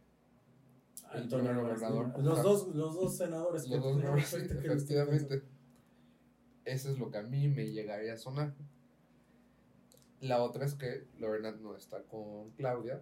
[1.13, 2.23] El Antonio primer Álvarez gobernador.
[2.23, 3.67] Los dos, los dos senadores.
[3.69, 5.43] Los dos que los efectivamente.
[6.65, 8.53] Eso es lo que a mí me llegaría a sonar.
[10.21, 13.01] La otra es que Lorena no está con Claudia.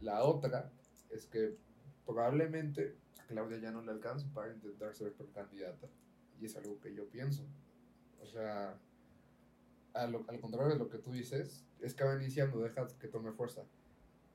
[0.00, 0.70] La otra
[1.10, 1.56] es que
[2.06, 5.88] probablemente a Claudia ya no le alcance para intentar ser precandidata.
[6.40, 7.44] Y es algo que yo pienso.
[8.20, 8.78] O sea,
[10.08, 13.32] lo- al contrario de lo que tú dices, es que va iniciando, deja que tome
[13.32, 13.62] fuerza.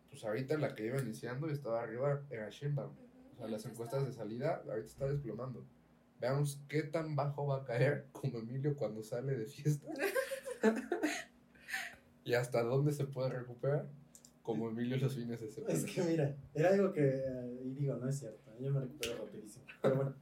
[0.10, 2.94] Pues ahorita la que iba iniciando y estaba arriba era Sheinbaum.
[3.34, 5.66] O sea, las encuestas de salida ahorita está desplomando.
[6.20, 9.88] Veamos qué tan bajo va a caer como Emilio cuando sale de fiesta.
[12.24, 13.88] ¿Y hasta dónde se puede recuperar?
[14.42, 15.74] Como Emilio los fines de semana.
[15.74, 19.18] Es que mira, era algo que, eh, y digo, no es cierto, yo me recupero
[19.18, 19.66] rapidísimo.
[19.82, 20.16] Pero bueno,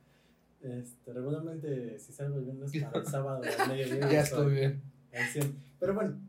[0.62, 4.12] este, regularmente si salgo el viernes para el sábado al mediodía.
[4.12, 4.82] Ya estoy bien.
[5.14, 5.56] al 100.
[5.80, 6.20] Pero bueno,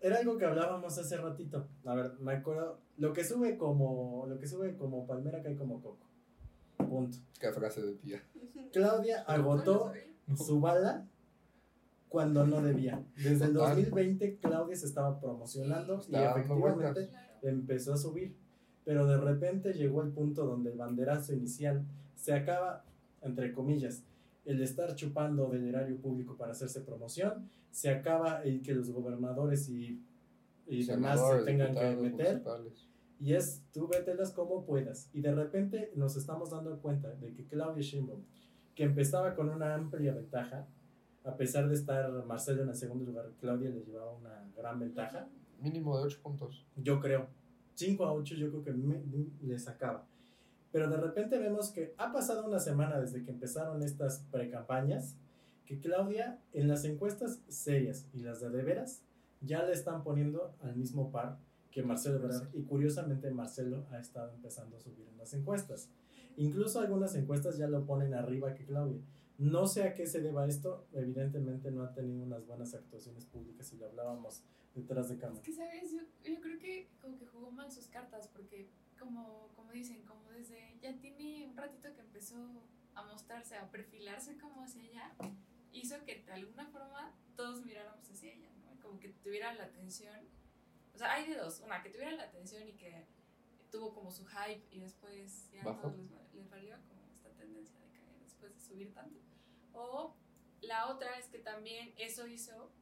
[0.00, 1.68] era algo que hablábamos hace ratito.
[1.84, 5.80] A ver, me acuerdo, lo que sube como, lo que sube como palmera cae como
[5.80, 6.07] coco.
[6.88, 7.18] Punto.
[7.40, 8.22] Qué frase de tía.
[8.72, 9.92] Claudia agotó
[10.36, 11.06] su bala
[12.08, 13.02] cuando no debía.
[13.16, 13.76] Desde el Total.
[13.76, 17.10] 2020 Claudia se estaba promocionando y efectivamente
[17.42, 18.34] empezó a subir.
[18.84, 21.84] Pero de repente llegó el punto donde el banderazo inicial
[22.16, 22.84] se acaba,
[23.22, 24.02] entre comillas,
[24.46, 29.68] el estar chupando del erario público para hacerse promoción, se acaba el que los gobernadores
[29.68, 30.00] y,
[30.66, 32.28] y demás se tengan que meter.
[32.28, 32.88] municipales.
[33.20, 35.08] Y es, tú vételas como puedas.
[35.12, 38.20] Y de repente nos estamos dando cuenta de que Claudia Sheinbaum,
[38.74, 40.66] que empezaba con una amplia ventaja,
[41.24, 45.26] a pesar de estar Marcelo en el segundo lugar, Claudia le llevaba una gran ventaja.
[45.60, 46.64] Mínimo de 8 puntos.
[46.76, 47.26] Yo creo.
[47.74, 49.02] 5 a 8 yo creo que me-
[49.42, 50.04] le sacaba.
[50.70, 55.16] Pero de repente vemos que ha pasado una semana desde que empezaron estas precampañas,
[55.66, 59.02] que Claudia en las encuestas serias y las de de veras
[59.40, 61.36] ya le están poniendo al mismo par
[61.78, 65.88] que Marcelo Ebrard y curiosamente Marcelo ha estado empezando a subir en las encuestas.
[66.36, 69.00] Incluso algunas encuestas ya lo ponen arriba que Claudia.
[69.38, 73.72] No sé a qué se deba esto, evidentemente no ha tenido unas buenas actuaciones públicas
[73.72, 74.42] y lo hablábamos
[74.74, 75.42] detrás de Es cámara.
[75.42, 75.92] que, ¿sabes?
[75.92, 78.68] Yo, yo creo que como que jugó mal sus cartas porque,
[78.98, 82.34] como, como dicen, como desde ya tiene un ratito que empezó
[82.96, 85.14] a mostrarse, a perfilarse como hacia allá,
[85.70, 88.80] hizo que de alguna forma todos miráramos hacia ella, ¿no?
[88.82, 90.16] Como que tuvieran la atención.
[90.98, 91.60] O sea, hay de dos.
[91.60, 93.06] Una, que tuvieran la atención y que
[93.70, 95.82] tuvo como su hype y después ya a Bajó.
[95.82, 99.20] todos les, les valió como esta tendencia de caer después de subir tanto.
[99.74, 100.16] O
[100.60, 102.72] la otra es que también eso hizo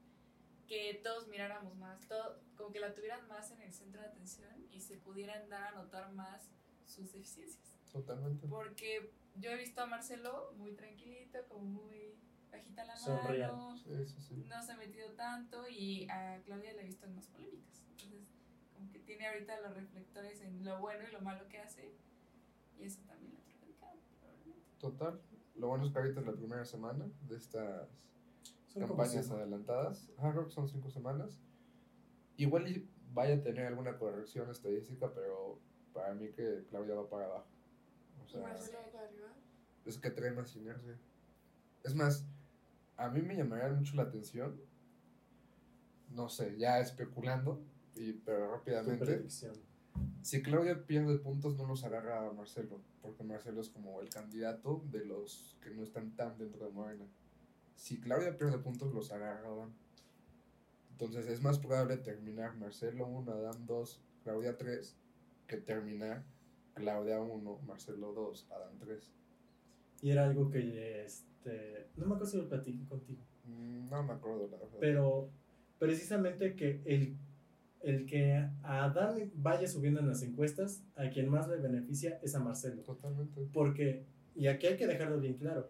[0.66, 4.66] que todos miráramos más, todo, como que la tuvieran más en el centro de atención
[4.72, 6.48] y se pudieran dar a notar más
[6.86, 7.76] sus deficiencias.
[7.92, 8.46] Totalmente.
[8.48, 12.16] Porque yo he visto a Marcelo muy tranquilito, como muy
[12.50, 14.34] bajita la mano, Sí, sí, sí.
[14.48, 17.82] no se ha metido tanto y a Claudia la he visto en más polémicas.
[18.92, 21.92] Que tiene ahorita los reflectores en lo bueno y lo malo que hace
[22.78, 24.66] y eso también lo ha perjudicado, probablemente.
[24.78, 25.20] Total.
[25.56, 27.88] Lo bueno es que ahorita es la primera semana de estas
[28.68, 30.10] Son campañas adelantadas.
[30.18, 31.40] Ajá, creo que son cinco semanas.
[32.36, 35.58] Igual y vaya a tener alguna corrección estadística, pero
[35.94, 37.46] para mí que Claudia va para abajo.
[38.22, 39.28] O sea, Marcelo va para arriba.
[39.86, 40.98] es que trae más inercia.
[41.82, 42.26] Es más,
[42.96, 44.60] a mí me llamaría mucho la atención,
[46.10, 47.62] no sé, ya especulando,
[47.96, 49.24] y, pero rápidamente,
[50.22, 54.82] si Claudia pierde puntos no los agarra a Marcelo, porque Marcelo es como el candidato
[54.90, 57.06] de los que no están tan dentro de Morena.
[57.76, 59.72] Si Claudia pierde puntos los agarra Adán.
[60.92, 64.96] Entonces es más probable terminar Marcelo 1, Adán 2, Claudia 3,
[65.46, 66.24] que terminar
[66.74, 69.12] Claudia 1, Marcelo 2, Adán 3.
[70.02, 74.12] Y era algo que, este, no me acuerdo si lo platiqué contigo, Mm, No me
[74.14, 74.78] acuerdo la verdad.
[74.80, 75.30] pero
[75.78, 77.16] precisamente que el,
[77.82, 82.34] el que a Adán vaya subiendo en las encuestas, a quien más le beneficia es
[82.34, 82.82] a Marcelo.
[82.82, 83.46] Totalmente.
[83.52, 84.04] Porque,
[84.34, 85.68] y aquí hay que dejarlo bien claro,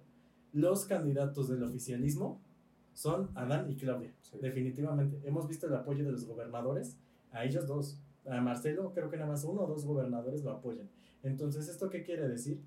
[0.53, 2.41] los candidatos del oficialismo
[2.95, 4.13] son Adán y Claudia.
[4.23, 4.39] Sí.
[4.41, 5.21] Definitivamente.
[5.25, 6.97] Hemos visto el apoyo de los gobernadores
[7.31, 8.01] a ellos dos.
[8.25, 10.89] A Marcelo, creo que nada más uno o dos gobernadores lo apoyan.
[11.23, 12.61] Entonces, ¿esto qué quiere decir?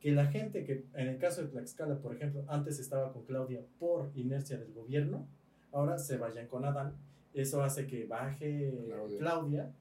[0.00, 3.62] Que la gente que, en el caso de Tlaxcala, por ejemplo, antes estaba con Claudia
[3.78, 5.26] por inercia del gobierno,
[5.72, 6.94] ahora se vayan con Adán.
[7.40, 9.18] Eso hace que baje Claudia.
[9.18, 9.72] Claudia,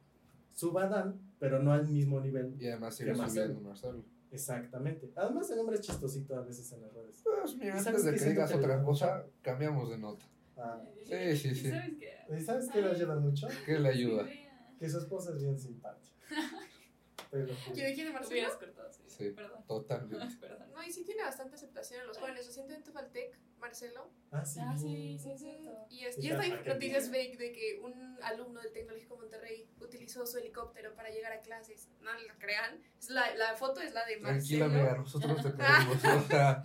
[0.54, 2.56] suba Adán, pero no al mismo nivel.
[2.60, 3.46] Y además sigue Que Marcelo.
[3.48, 4.04] subiendo Marcelo.
[4.32, 5.12] Exactamente.
[5.16, 7.22] Además, el hombre es chistosito a veces en las redes.
[7.24, 10.26] Pues mira, ¿Y antes sabes de que digas otra cosa, cambiamos de nota.
[10.58, 11.70] Ah, Sí, sí, ¿Y sí.
[11.70, 12.36] ¿Sabes qué?
[12.38, 13.48] ¿Y sabes qué le ayuda mucho?
[13.66, 14.28] ¿Qué le ayuda?
[14.80, 16.14] Que su esposa es bien simpática.
[17.32, 17.54] Juro.
[17.74, 18.48] ¿Quién quiere Marcelo?
[18.60, 19.04] Cortado, sí.
[19.08, 19.30] Sí.
[19.36, 19.64] Perdón.
[19.68, 20.36] Totalmente.
[20.40, 20.68] Perdón.
[20.74, 22.46] No, y sí tiene bastante aceptación en los jóvenes.
[22.46, 24.10] Recientemente fue al TEC, Marcelo.
[24.32, 24.60] Ah, sí.
[24.62, 25.72] Ah, sí, sí, es cierto.
[25.90, 27.12] Y, es, Y y esta ya, ¿para noticias qué?
[27.12, 31.90] fake de que un alumno del Tecnológico Monterrey utilizó su helicóptero para llegar a clases.
[32.02, 32.82] No la crean.
[33.00, 34.84] Es la, la foto es la de Tranquila, Marcelo.
[34.90, 36.24] amiga, nosotros te creemos.
[36.26, 36.64] O sea,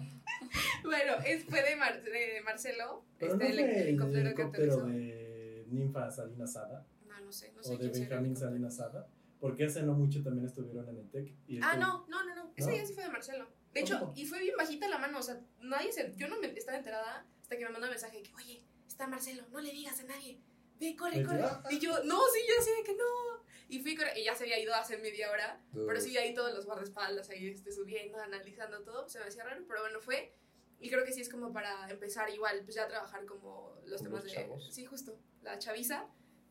[0.85, 3.05] Bueno, es, fue de, Mar- de Marcelo.
[3.19, 4.87] Pero no este, fue el helicóptero que helicóptero aterrizó.
[4.87, 7.53] de Ninfa Salinas Sada No, no sé.
[7.53, 8.37] No sé o de el Benjamín.
[8.37, 9.09] Salinas Sada.
[9.41, 11.35] Porque hace no mucho también estuvieron en el TEC.
[11.63, 12.53] Ah, no, no, no, no.
[12.57, 12.75] Ese ¿No?
[12.77, 13.49] día sí fue de Marcelo.
[13.73, 15.19] De hecho, y fue bien bajita la mano.
[15.19, 16.13] O sea, nadie se.
[16.17, 19.45] Yo no me estaba enterada hasta que me mandó un mensaje que, oye, está Marcelo,
[19.51, 20.41] no le digas a nadie.
[20.79, 21.43] Ve, corre, ¿De corre.
[21.69, 21.75] qué?
[21.77, 23.43] Y yo, no, sí, yo decía que no.
[23.69, 25.61] Y fui, corre- y ya se había ido hace media hora.
[25.73, 29.09] Pero sí, ahí todos los guardaespaldas ahí este, subiendo, analizando todo.
[29.09, 30.35] Se me hacía raro, pero bueno, fue.
[30.81, 34.03] Y creo que sí es como para empezar igual, pues ya a trabajar como los
[34.03, 34.71] Con temas los de.
[34.73, 35.17] Sí, justo.
[35.43, 36.09] La chaviza.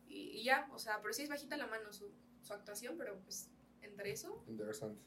[0.08, 2.12] Y, y ya, o sea, pero sí es bajita la mano su,
[2.42, 3.50] su actuación, pero pues
[3.82, 4.44] entre eso.
[4.48, 5.02] Interesante.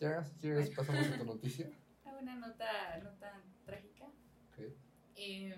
[0.00, 1.70] Ya, si quieres, pasamos a tu noticia.
[2.04, 4.06] Ah, Una nota no tan trágica.
[4.06, 4.72] Ok.
[5.16, 5.54] Eh,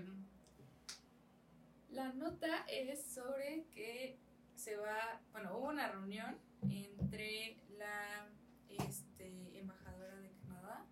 [1.90, 4.18] la nota es sobre que
[4.56, 6.36] se va, bueno, hubo una reunión
[6.68, 8.28] entre la
[8.68, 10.86] este, embajadora de Canadá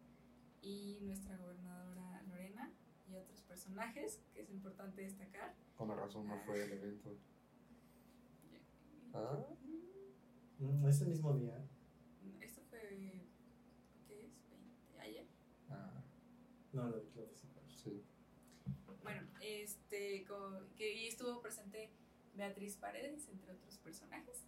[0.63, 2.71] y nuestra gobernadora Lorena
[3.09, 5.55] y otros personajes que es importante destacar.
[5.77, 7.17] Con la razón no fue el evento.
[9.15, 9.39] Ah,
[10.59, 11.57] Mm, Ese mismo día.
[12.43, 12.81] Esto fue,
[14.07, 14.31] ¿qué es?
[14.47, 15.27] 20, ayer.
[15.71, 16.03] ah,
[16.73, 17.65] No, lo de Zimmer.
[17.83, 18.03] sí.
[19.03, 21.91] Bueno, este, co- que estuvo presente
[22.35, 24.45] Beatriz Paredes, entre otros personajes.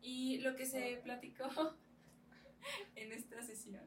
[0.00, 1.48] Y lo que se platicó
[2.96, 3.84] en esta sesión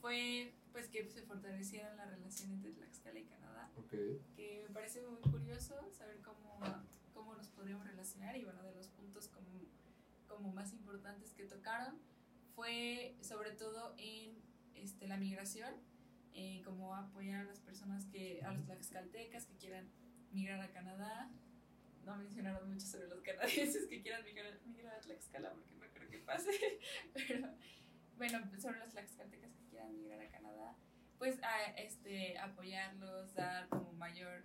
[0.00, 3.90] fue pues que se fortalecieran las relaciones entre Tlaxcala y Canadá, Ok.
[4.36, 6.58] que me parece muy curioso saber cómo,
[7.14, 9.48] cómo nos podríamos relacionar y bueno, de los puntos como,
[10.28, 11.98] como más importantes que tocaron
[12.54, 14.36] fue sobre todo en
[14.74, 15.74] este, la migración,
[16.34, 19.90] eh, como apoyar a las personas que, a los tlaxcaltecas que quieran
[20.32, 21.30] migrar a Canadá.
[22.04, 26.08] No mencionaron mucho sobre los canadienses que quieran migrar, migrar a Tlaxcala porque no creo
[26.08, 26.50] que pase,
[27.14, 27.48] pero
[28.16, 30.76] bueno, sobre los tlaxcaltecas que quieran migrar a Canadá,
[31.18, 34.44] pues a, este, apoyarlos, dar como mayor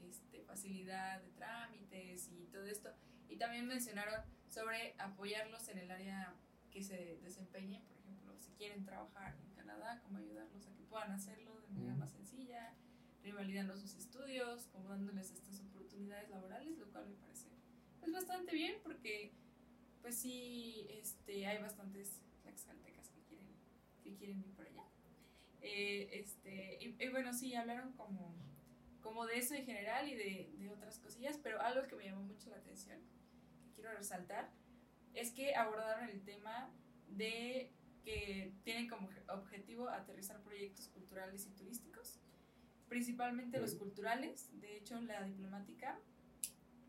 [0.00, 2.90] este, facilidad de trámites y todo esto.
[3.28, 6.34] Y también mencionaron sobre apoyarlos en el área
[6.72, 11.12] que se desempeñen, por ejemplo, si quieren trabajar en Canadá, como ayudarlos a que puedan
[11.12, 12.74] hacerlo de manera más sencilla,
[13.22, 17.48] revalidando sus estudios, como dándoles estas oportunidades laborales, lo cual me parece
[18.00, 19.32] pues bastante bien porque
[20.00, 23.46] pues sí este, hay bastantes tlaxcaltecas que quieren,
[24.02, 24.84] que quieren ir por allá.
[25.60, 28.34] Eh, este, y, y bueno, sí, hablaron como,
[29.00, 32.22] como de eso en general y de, de otras cosillas, pero algo que me llamó
[32.22, 32.98] mucho la atención,
[33.62, 34.50] que quiero resaltar,
[35.14, 36.70] es que abordaron el tema
[37.08, 37.70] de
[38.04, 42.18] que tienen como obje- objetivo aterrizar proyectos culturales y turísticos,
[42.88, 44.48] principalmente los culturales.
[44.60, 45.98] De hecho, la diplomática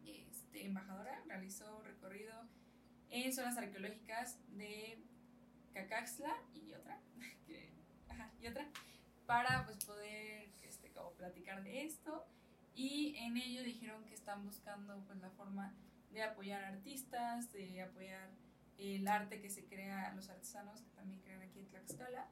[0.05, 2.33] este, embajadora realizó un recorrido
[3.09, 4.97] en zonas arqueológicas de
[5.73, 6.99] Cacaxla y otra,
[7.47, 7.71] que-
[8.09, 8.67] ajá, y otra
[9.25, 12.25] para pues poder este, como platicar de esto
[12.75, 15.73] y en ello dijeron que están buscando pues la forma
[16.13, 18.29] de apoyar artistas, de apoyar
[18.77, 22.29] el arte que se crea, los artesanos que también crean aquí en Tlaxcala,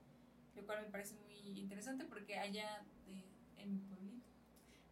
[0.56, 3.26] lo cual me parece muy interesante porque allá de,
[3.58, 4.28] en mi pueblito,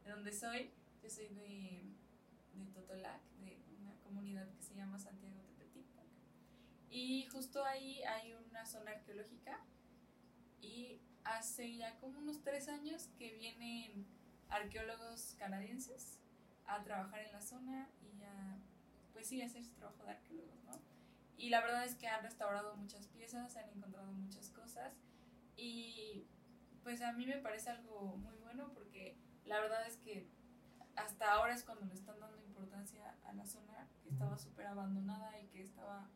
[0.04, 0.72] de donde soy,
[1.04, 1.84] yo soy de,
[2.54, 6.06] de Totolac, de una comunidad que se llama Santiago Tepetipac.
[6.90, 9.64] Y justo ahí hay una zona arqueológica
[10.62, 14.06] y hace ya como unos tres años que vienen
[14.50, 16.20] arqueólogos canadienses
[16.66, 18.58] a trabajar en la zona y a,
[19.20, 20.80] pues sí, hacer su trabajo de arqueólogos, ¿no?
[21.36, 24.93] Y la verdad es que han restaurado muchas piezas, han encontrado muchas cosas
[25.57, 26.26] y
[26.84, 30.26] pues a mí me parece algo muy bueno porque la verdad es que
[30.95, 35.38] hasta ahora es cuando le están dando importancia a la zona que estaba súper abandonada
[35.41, 36.09] y que estaba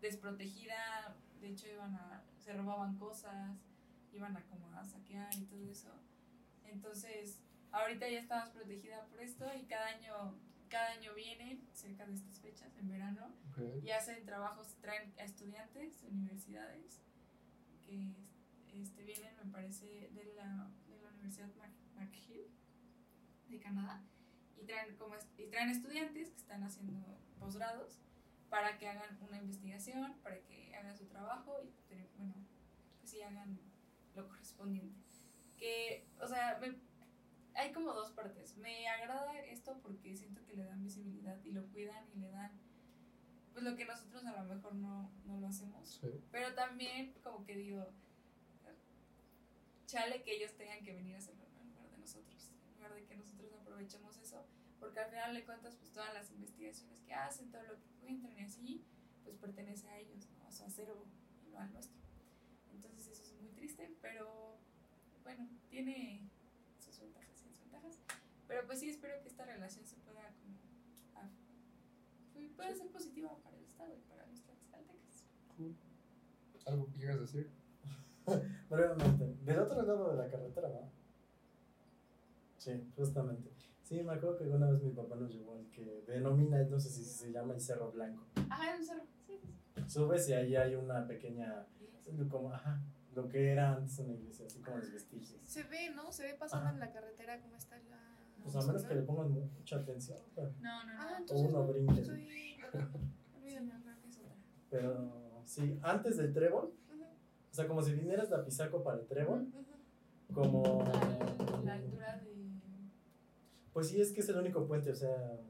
[0.00, 3.56] desprotegida, de hecho iban a, se robaban cosas,
[4.10, 5.92] iban a como a saquear y todo eso.
[6.64, 7.40] Entonces,
[7.70, 10.34] ahorita ya está más protegida por esto y cada año,
[10.68, 13.34] cada año vienen cerca de estas fechas, en verano,
[13.82, 17.00] y hacen trabajos, traen a estudiantes de universidades
[17.84, 18.14] que
[18.72, 21.48] este, vienen, me parece, de la, de la Universidad
[21.96, 22.46] McGill
[23.48, 24.04] de Canadá
[24.56, 27.98] y traen, como y traen estudiantes que están haciendo posgrados
[28.50, 31.72] para que hagan una investigación, para que hagan su trabajo y,
[32.16, 32.34] bueno,
[32.98, 33.58] pues sí hagan
[34.14, 34.98] lo correspondiente.
[35.56, 36.76] Que, o sea, me-
[37.58, 38.56] hay como dos partes.
[38.56, 42.52] Me agrada esto porque siento que le dan visibilidad y lo cuidan y le dan
[43.52, 45.98] pues lo que nosotros a lo mejor no, no lo hacemos.
[46.00, 46.08] Sí.
[46.30, 47.92] Pero también como que digo,
[49.86, 51.62] chale que ellos tengan que venir a hacerlo ¿no?
[51.62, 54.46] en lugar de nosotros, en lugar de que nosotros aprovechemos eso,
[54.78, 58.38] porque al final de cuentas pues todas las investigaciones que hacen, todo lo que encuentran
[58.38, 58.84] y así,
[59.24, 60.46] pues pertenece a ellos, ¿no?
[60.46, 61.06] a su acervo
[61.44, 61.98] y no al nuestro.
[62.72, 64.58] Entonces eso es muy triste, pero
[65.24, 66.28] bueno, tiene
[66.78, 67.98] sus ventajas y desventajas.
[68.48, 70.56] Pero pues sí espero que esta relación se pueda como
[71.14, 71.30] a-
[72.32, 75.24] pues, pueda ser positiva para el Estado y para los tlaxcaltecas.
[75.56, 75.76] Cool.
[76.66, 77.50] ¿Algo que quieras decir?
[78.70, 80.90] Brevemente, del otro lado de la carretera, ¿no?
[82.58, 83.50] Sí, justamente.
[83.84, 86.90] Sí, me acuerdo que una vez mi papá nos llevó al que denomina, no sé
[86.90, 88.22] si se llama el Cerro Blanco.
[88.50, 89.02] Ajá, un cerro.
[89.26, 89.40] Sí.
[89.86, 91.66] Subes y ahí hay una pequeña,
[92.30, 92.82] como, ajá,
[93.14, 95.40] lo que era antes una iglesia, así como los vestigios.
[95.44, 96.12] Se ve, ¿no?
[96.12, 96.74] Se ve pasando Ajá.
[96.74, 98.17] en la carretera cómo está la...
[98.42, 100.18] Pues a menos que le pongan mucha atención.
[100.34, 101.00] pero- No, no, no.
[101.02, 102.00] Ah, O uno no, brinque.
[102.00, 102.26] estoy-
[102.70, 103.98] creo que es otra.
[104.70, 109.06] Pero sí, antes del trébol, Ujú, o sea, como si vinieras de Apizaco para el
[109.06, 110.34] trébol, ujú.
[110.34, 110.82] como.
[110.82, 112.36] A la altura de.
[113.72, 115.40] Pues sí, es que es el único puente, o sea.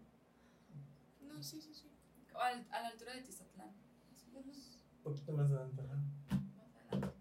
[1.27, 1.91] No, sí, sí, sí.
[2.35, 3.69] o al- a la altura de Tizatlán.
[4.35, 5.83] Un poquito más adelante.
[5.83, 7.17] Más adelante.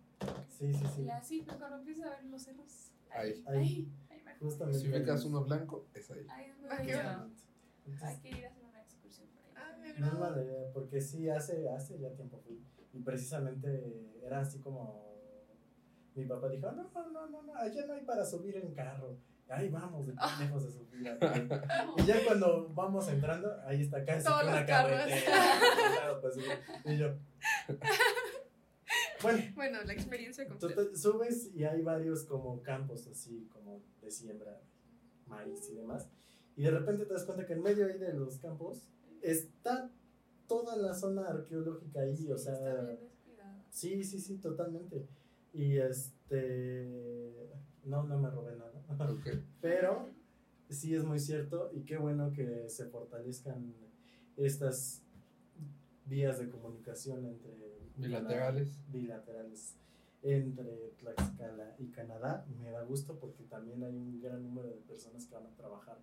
[0.49, 1.01] Sí, sí, sí.
[1.03, 2.91] Y así, pero cuando empiezas a ver los cerros.
[3.11, 3.43] Ahí.
[3.47, 3.91] Ahí, Ahí.
[4.39, 4.79] Justamente.
[4.79, 6.25] Si ubicas uno blanco, es ahí.
[6.29, 6.91] Ahí es muy qué bonito.
[6.93, 7.41] Exactamente.
[7.85, 9.53] Hay Entonces, que ir a hacer una excursión por ahí.
[9.55, 10.29] Ah, me no es agrada.
[10.29, 12.61] mala idea, porque sí, hace, hace ya tiempo fui.
[12.93, 15.05] Y precisamente era así como.
[16.15, 19.17] Mi papá dijo: No, no, no, no, allá no hay para subir en carro.
[19.49, 21.07] Ahí vamos, de lejos de subir.
[21.09, 21.47] a pie".
[21.97, 24.91] Y ya cuando vamos entrando, ahí está casi Todos una los carros.
[24.99, 25.31] carretera.
[25.97, 26.37] Claro, pues,
[26.85, 27.07] y yo.
[29.21, 30.83] Bueno, Bueno, la experiencia completa.
[30.83, 34.61] tú te subes y hay varios como campos así, como de siembra,
[35.25, 36.07] maíz y demás.
[36.55, 38.87] Y de repente te das cuenta que en medio ahí de los campos
[39.21, 39.91] está
[40.47, 43.63] toda la zona arqueológica ahí, o Está sea, bien descuidado.
[43.69, 45.07] sí, sí, sí, totalmente.
[45.53, 47.49] Y este,
[47.83, 48.73] no, no me robé nada.
[49.11, 49.27] Ok.
[49.61, 50.09] Pero
[50.69, 53.73] sí es muy cierto y qué bueno que se fortalezcan
[54.37, 55.01] estas
[56.05, 57.66] vías de comunicación entre
[57.97, 58.69] Bilaterales.
[58.91, 59.75] bilaterales
[60.23, 62.45] entre Tlaxcala y Canadá.
[62.61, 65.97] Me da gusto porque también hay un gran número de personas que van a trabajar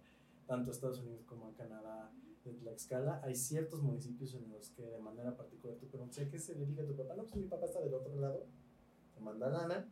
[0.46, 2.10] tanto a Estados Unidos como a Canadá
[2.44, 3.20] de Tlaxcala.
[3.24, 6.84] Hay ciertos municipios en los que de manera particular tú preguntas, ¿a qué se dedica
[6.84, 7.14] tu papá?
[7.16, 8.46] No, pues mi papá está del otro lado,
[9.14, 9.86] te manda lana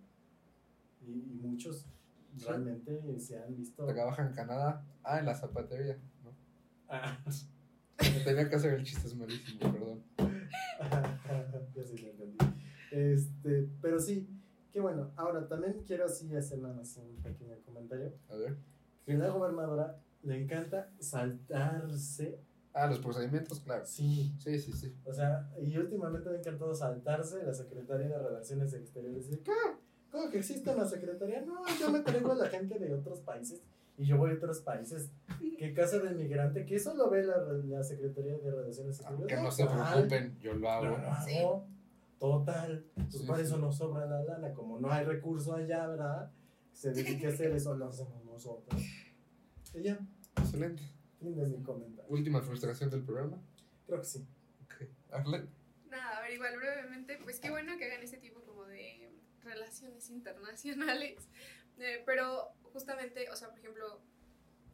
[1.00, 1.86] y, y muchos
[2.36, 2.46] Sí.
[2.46, 3.84] realmente se han visto...
[3.84, 4.82] Trabaja en Canadá.
[5.02, 5.98] Ah, en la zapatería.
[6.24, 6.30] ¿no?
[6.88, 7.18] Ah,
[8.24, 10.02] Tenía que hacer el chiste, es malísimo, perdón.
[11.74, 12.38] ya sí lo entendí.
[12.90, 14.28] Este, pero sí,
[14.70, 15.10] qué bueno.
[15.16, 18.12] Ahora también quiero así hacer nada más un pequeño comentario.
[18.28, 18.56] A ver.
[19.04, 22.38] Que la gobernadora le encanta saltarse.
[22.74, 23.84] Ah, los procedimientos, claro.
[23.84, 24.34] Sí.
[24.38, 24.96] Sí, sí, sí.
[25.04, 29.30] O sea, y últimamente le ha encantado saltarse la Secretaría de Relaciones Exteriores.
[29.30, 29.52] Y, ¿Qué?
[30.10, 31.40] ¿Cómo que existe una secretaría?
[31.40, 33.62] No, yo me traigo a la gente de otros países
[33.98, 35.10] y yo voy a otros países.
[35.58, 36.64] ¿Qué casa de migrante?
[36.66, 39.36] Que eso lo ve la, la Secretaría de Relaciones Exteriores.
[39.36, 40.96] Que no se preocupen, yo lo Lo hago.
[40.96, 41.24] hago.
[41.26, 41.38] Sí.
[42.18, 42.84] Total.
[42.94, 43.44] Pues Sí, para sí.
[43.46, 44.52] eso nos sobra la lana.
[44.52, 46.30] Como no hay recurso allá, ¿verdad?
[46.72, 48.80] Se dedique a hacer eso, lo hacemos nosotros.
[49.74, 49.98] Y ya,
[50.38, 50.82] Excelente.
[51.18, 52.10] fin de mi comentario.
[52.10, 53.38] Última frustración del programa.
[53.86, 54.26] Creo que sí.
[54.64, 54.74] Ok.
[55.10, 55.48] Arlen.
[55.90, 59.10] Nada, a ver, igual brevemente, pues qué bueno que hagan este tipo como de
[59.42, 61.28] relaciones internacionales.
[61.78, 64.00] Eh, pero justamente, o sea, por ejemplo,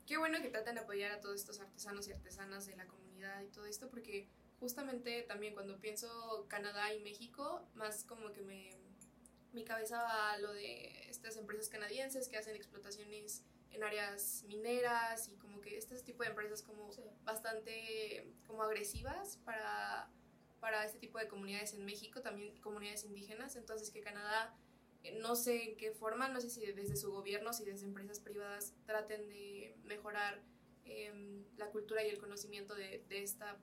[0.06, 3.42] qué bueno que traten de apoyar a todos estos artesanos y artesanas de la comunidad
[3.42, 4.28] y todo esto, porque
[4.60, 8.70] justamente también cuando pienso Canadá y México, más como que me
[9.52, 15.28] mi cabeza va a lo de estas empresas canadienses que hacen explotaciones en áreas mineras
[15.28, 17.02] y como que este tipo de empresas como Sí.
[17.24, 20.10] bastante como agresivas para,
[20.60, 24.54] para este tipo de comunidades en México, también comunidades indígenas, entonces que Canadá,
[25.20, 28.74] no sé en qué forma, no sé si desde su gobierno, si desde empresas privadas
[28.86, 30.42] traten de mejorar
[30.84, 33.58] em, la cultura y el conocimiento de, de esta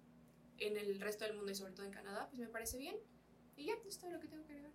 [0.57, 2.95] en el resto del mundo y sobre todo en Canadá, pues me parece bien.
[3.57, 4.71] Y ya, esto es todo lo que tengo que agregar.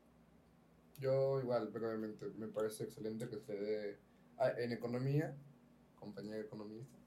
[0.99, 3.99] Yo igual, brevemente, me parece excelente que se dé
[4.39, 5.35] ah, en economía,
[5.99, 6.99] compañía economista,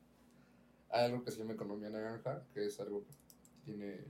[0.89, 3.13] hay algo que se llama economía naranja, que es algo que
[3.65, 4.05] tiene...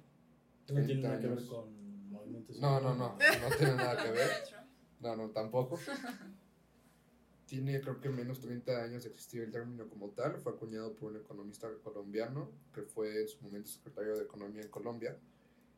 [0.70, 1.50] No tiene 30 nada que ver años.
[1.50, 2.60] con movimientos.
[2.60, 4.30] No, no, no, no tiene nada que ver.
[5.04, 5.78] No, no, tampoco.
[7.46, 10.38] Tiene creo que menos 30 años de existir el término como tal.
[10.38, 14.70] Fue acuñado por un economista colombiano que fue en su momento secretario de Economía en
[14.70, 15.18] Colombia.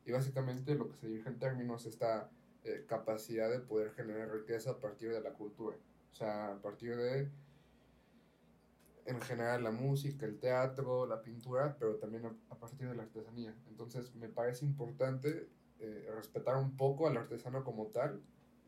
[0.04, 2.30] Y básicamente lo que se dirige en términos es esta
[2.62, 5.76] eh, capacidad de poder generar riqueza a partir de la cultura.
[6.12, 7.28] O sea, a partir de,
[9.06, 13.02] en general, la música, el teatro, la pintura, pero también a, a partir de la
[13.02, 13.52] artesanía.
[13.68, 15.48] Entonces, me parece importante
[15.80, 18.22] eh, respetar un poco al artesano como tal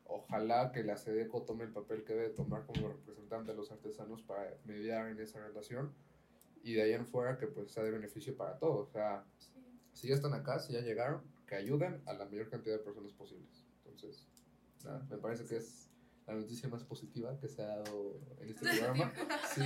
[0.08, 4.22] ojalá que la SEDECO tome el papel que debe tomar como representante de los artesanos
[4.22, 5.92] para mediar en esa relación
[6.62, 8.88] y de ahí en fuera que pues sea de beneficio para todos.
[8.88, 9.24] O sea,
[9.92, 13.12] si ya están acá, si ya llegaron, que ayuden a la mayor cantidad de personas
[13.12, 13.64] posibles.
[13.84, 14.26] Entonces,
[14.84, 15.90] nada, me parece que es
[16.26, 19.12] la noticia más positiva que se ha dado en este programa.
[19.54, 19.62] Sí,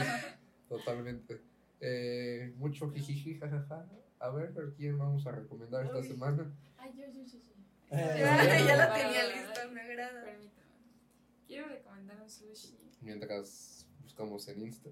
[0.69, 1.41] totalmente.
[1.81, 3.89] Eh, mucho jijiji, jajaja.
[4.21, 6.07] A ver, ¿a quién vamos a recomendar esta Uy.
[6.07, 6.53] semana?
[6.79, 7.52] Ay, yo, yo, yo, yo.
[7.95, 10.25] Eh, ya la tenía lista, me agrada.
[10.25, 10.71] Permítame.
[11.47, 12.79] Quiero recomendar un sushi.
[13.01, 14.91] Mientras buscamos en Insta.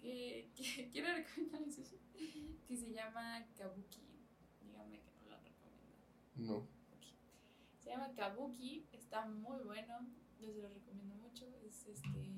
[0.00, 1.98] Que, que- quiero recomendar un sushi
[2.66, 4.00] que se llama Kabuki.
[4.62, 5.96] Dígame que no lo recomiendo.
[6.36, 6.66] No.
[7.82, 10.08] Se llama Kabuki, está muy bueno,
[10.40, 11.46] yo se lo recomiendo mucho.
[11.64, 12.30] Es este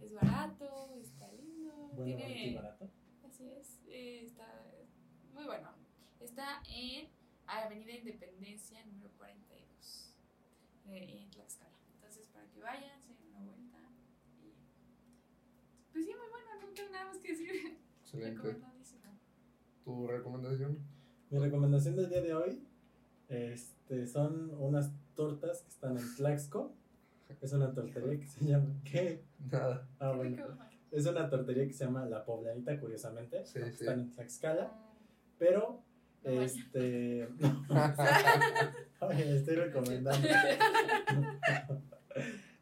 [0.00, 1.90] Es barato, está lindo.
[1.94, 2.90] Bueno, tiene, barato.
[3.26, 4.46] Así es, eh, está
[5.32, 5.70] muy bueno.
[6.20, 7.08] Está en
[7.46, 10.14] Avenida Independencia número 42,
[10.86, 11.76] eh, en Tlaxcala.
[11.94, 13.78] Entonces, para que vayan, se den una vuelta.
[14.42, 14.52] Y,
[15.92, 17.78] pues sí, muy bueno, no tengo nada más que decir.
[18.00, 18.42] Excelente.
[18.42, 19.18] Recomendadísimo.
[19.84, 20.78] ¿Tu recomendación?
[21.30, 22.66] Mi recomendación del día de hoy
[23.28, 26.74] este, son unas tortas que están en Tlaxco.
[27.40, 28.74] Es una tortería que se llama.
[28.84, 29.24] ¿Qué?
[29.50, 29.88] Nada.
[29.98, 30.46] Ah, bueno.
[30.92, 33.44] Es una tortería que se llama La Pobladita, curiosamente.
[33.44, 33.68] Sí, sí.
[33.68, 34.72] Están en Tlaxcala.
[35.38, 35.82] Pero,
[36.26, 37.28] No este.
[39.00, 40.28] Oye, estoy recomendando.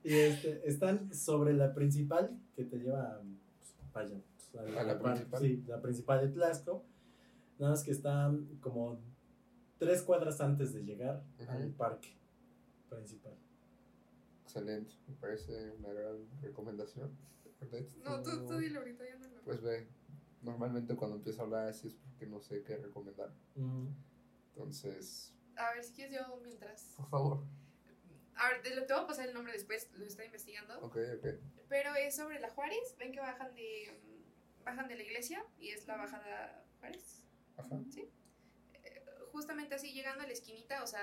[0.03, 3.23] y este, están sobre la principal que te lleva
[3.59, 4.21] pues, vaya,
[4.53, 5.41] pues, ¿A la principal?
[5.41, 6.85] Sí, la principal de Tlaxco.
[7.59, 9.01] Nada más que está como
[9.79, 12.17] tres cuadras antes de llegar al parque
[12.91, 13.35] principal.
[14.43, 14.95] Excelente.
[15.09, 17.11] Me parece una gran recomendación.
[18.05, 19.43] No, tú, tú dilo ahorita, yo no lo.
[19.43, 19.89] Pues ve,
[20.45, 23.33] normalmente cuando empiezo a hablar así es porque no sé qué recomendar.
[23.57, 23.89] Ujú.
[24.49, 26.93] Entonces, A ver, si quieres yo mientras.
[26.97, 27.45] por favor.
[28.37, 30.79] A ver, te, lo- te voy a pasar el nombre después, lo estoy investigando.
[30.81, 31.27] Ok, ok.
[31.69, 32.95] Pero es sobre la Juárez.
[32.99, 37.23] Ven que bajan de mm, bajan de la iglesia y es la bajada Juárez.
[37.57, 37.81] Ajá.
[37.91, 38.09] ¿Sí?
[38.85, 41.01] Eh, justamente así llegando a la esquinita, o sea,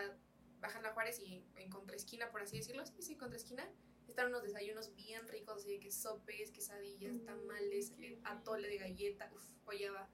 [0.60, 3.68] bajan la Juárez y en contraesquina, por así decirlo, sí, sí, contraesquina,
[4.12, 8.78] están unos desayunos bien ricos, así de que sopes, quesadillas, Mm, tamales, eh, atole de
[8.78, 10.10] galleta, uff, guayaba.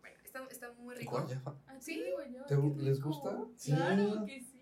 [0.00, 1.20] Bueno, está, está muy rico.
[1.20, 1.62] Guayaba.
[1.66, 2.02] Ah, Sí.
[2.12, 3.46] guayaba, ¿Te qué gu- les gusta?
[3.56, 3.72] Sí.
[3.72, 4.58] Claro que sí.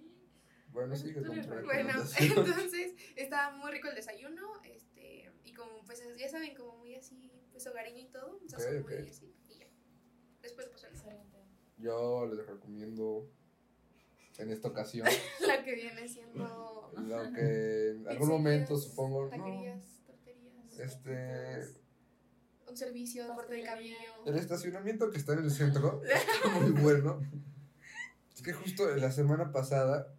[0.72, 1.02] Bueno, tu
[1.50, 1.90] re- Bueno,
[2.70, 7.32] entonces estaba muy rico el desayuno, este, y como, pues ya saben, como muy así,
[7.50, 8.90] pues hogareño y todo, un sazón Ok, ok.
[9.00, 9.66] muy así, y ya.
[10.42, 10.94] Después pues el.
[11.78, 13.28] Yo les recomiendo
[14.40, 15.06] en esta ocasión
[15.46, 19.24] La que viene siendo lo que en algún momento supongo.
[19.24, 20.78] No, Taquerías, torterías.
[20.78, 21.80] este.
[22.68, 23.96] Un servicio de corte de cabello.
[24.26, 27.20] El estacionamiento que está en el centro está muy bueno.
[28.34, 30.14] Es que justo la semana pasada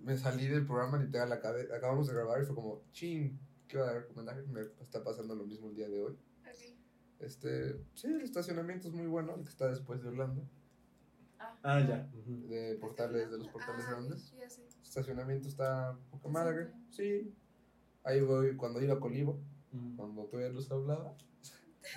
[0.00, 3.88] me salí del programa literal, acabe- acabamos de grabar y fue como, chin, ¿qué iba
[3.90, 4.40] a recomendar?
[4.46, 6.12] Me está pasando lo mismo el día de hoy.
[6.42, 6.76] Ok.
[7.18, 10.48] Este, sí, el estacionamiento es muy bueno, el que está después de Orlando,
[11.62, 12.08] Ah, ya.
[12.18, 12.48] Ujú.
[12.48, 14.32] de portales, de los portales Ah, grandes.
[14.38, 14.62] Ya sé.
[14.62, 17.34] El estacionamiento está poca madre, sí.
[18.04, 19.40] Ahí voy cuando iba a Colivo,
[19.72, 19.96] Ujú.
[19.96, 21.14] cuando todavía los hablaba.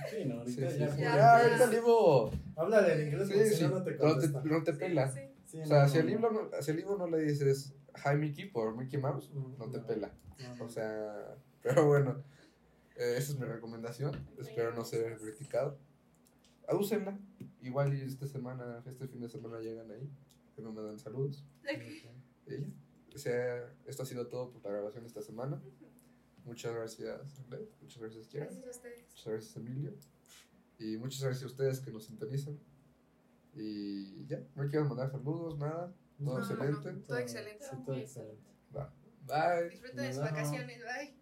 [0.10, 0.92] Sí, no, Sí, ahorita sí, ya.
[0.96, 1.02] sí.
[1.02, 2.32] Ya, Ya.
[2.56, 4.42] Háblale en inglés Sí, porque sí, si no, te no te, contesta.
[4.44, 5.12] no te pela.
[5.12, 6.44] Sí, Sí, O sea, no, si no, libro no.
[6.44, 7.74] no, si al libro no le dices
[8.06, 9.88] Hi Mickey por Mickey Mouse, no te No.
[9.88, 10.12] pela.
[10.58, 10.66] No.
[10.66, 12.24] O sea, pero bueno,
[12.98, 14.12] eh, esa es mi recomendación.
[14.38, 15.78] Espero no ser criticado.
[16.76, 17.17] Úsenla.
[17.61, 20.09] Igual y esta semana, este fin de semana llegan ahí.
[20.55, 21.43] Que me mandan saludos.
[21.63, 21.82] Ok.
[22.47, 22.65] Y ya.
[23.15, 25.61] O sea, esto ha sido todo por la grabación esta semana.
[26.45, 27.70] Muchas gracias, Arlet.
[27.82, 28.45] Muchas gracias, Kiara.
[28.45, 29.05] Gracias a ustedes.
[29.09, 29.93] Muchas gracias, Emilio.
[30.78, 32.57] Y muchas gracias a ustedes que nos sintonizan.
[33.55, 35.93] Y ya, no quiero mandar saludos, nada.
[36.17, 36.93] Todo No, excelente.
[36.93, 37.65] no, todo excelente.
[37.65, 38.49] Sí, todo excelente.
[38.76, 38.93] Va.
[39.28, 39.70] Bye.
[39.70, 40.78] Disfruten de sus vacaciones.
[40.84, 41.18] Bye.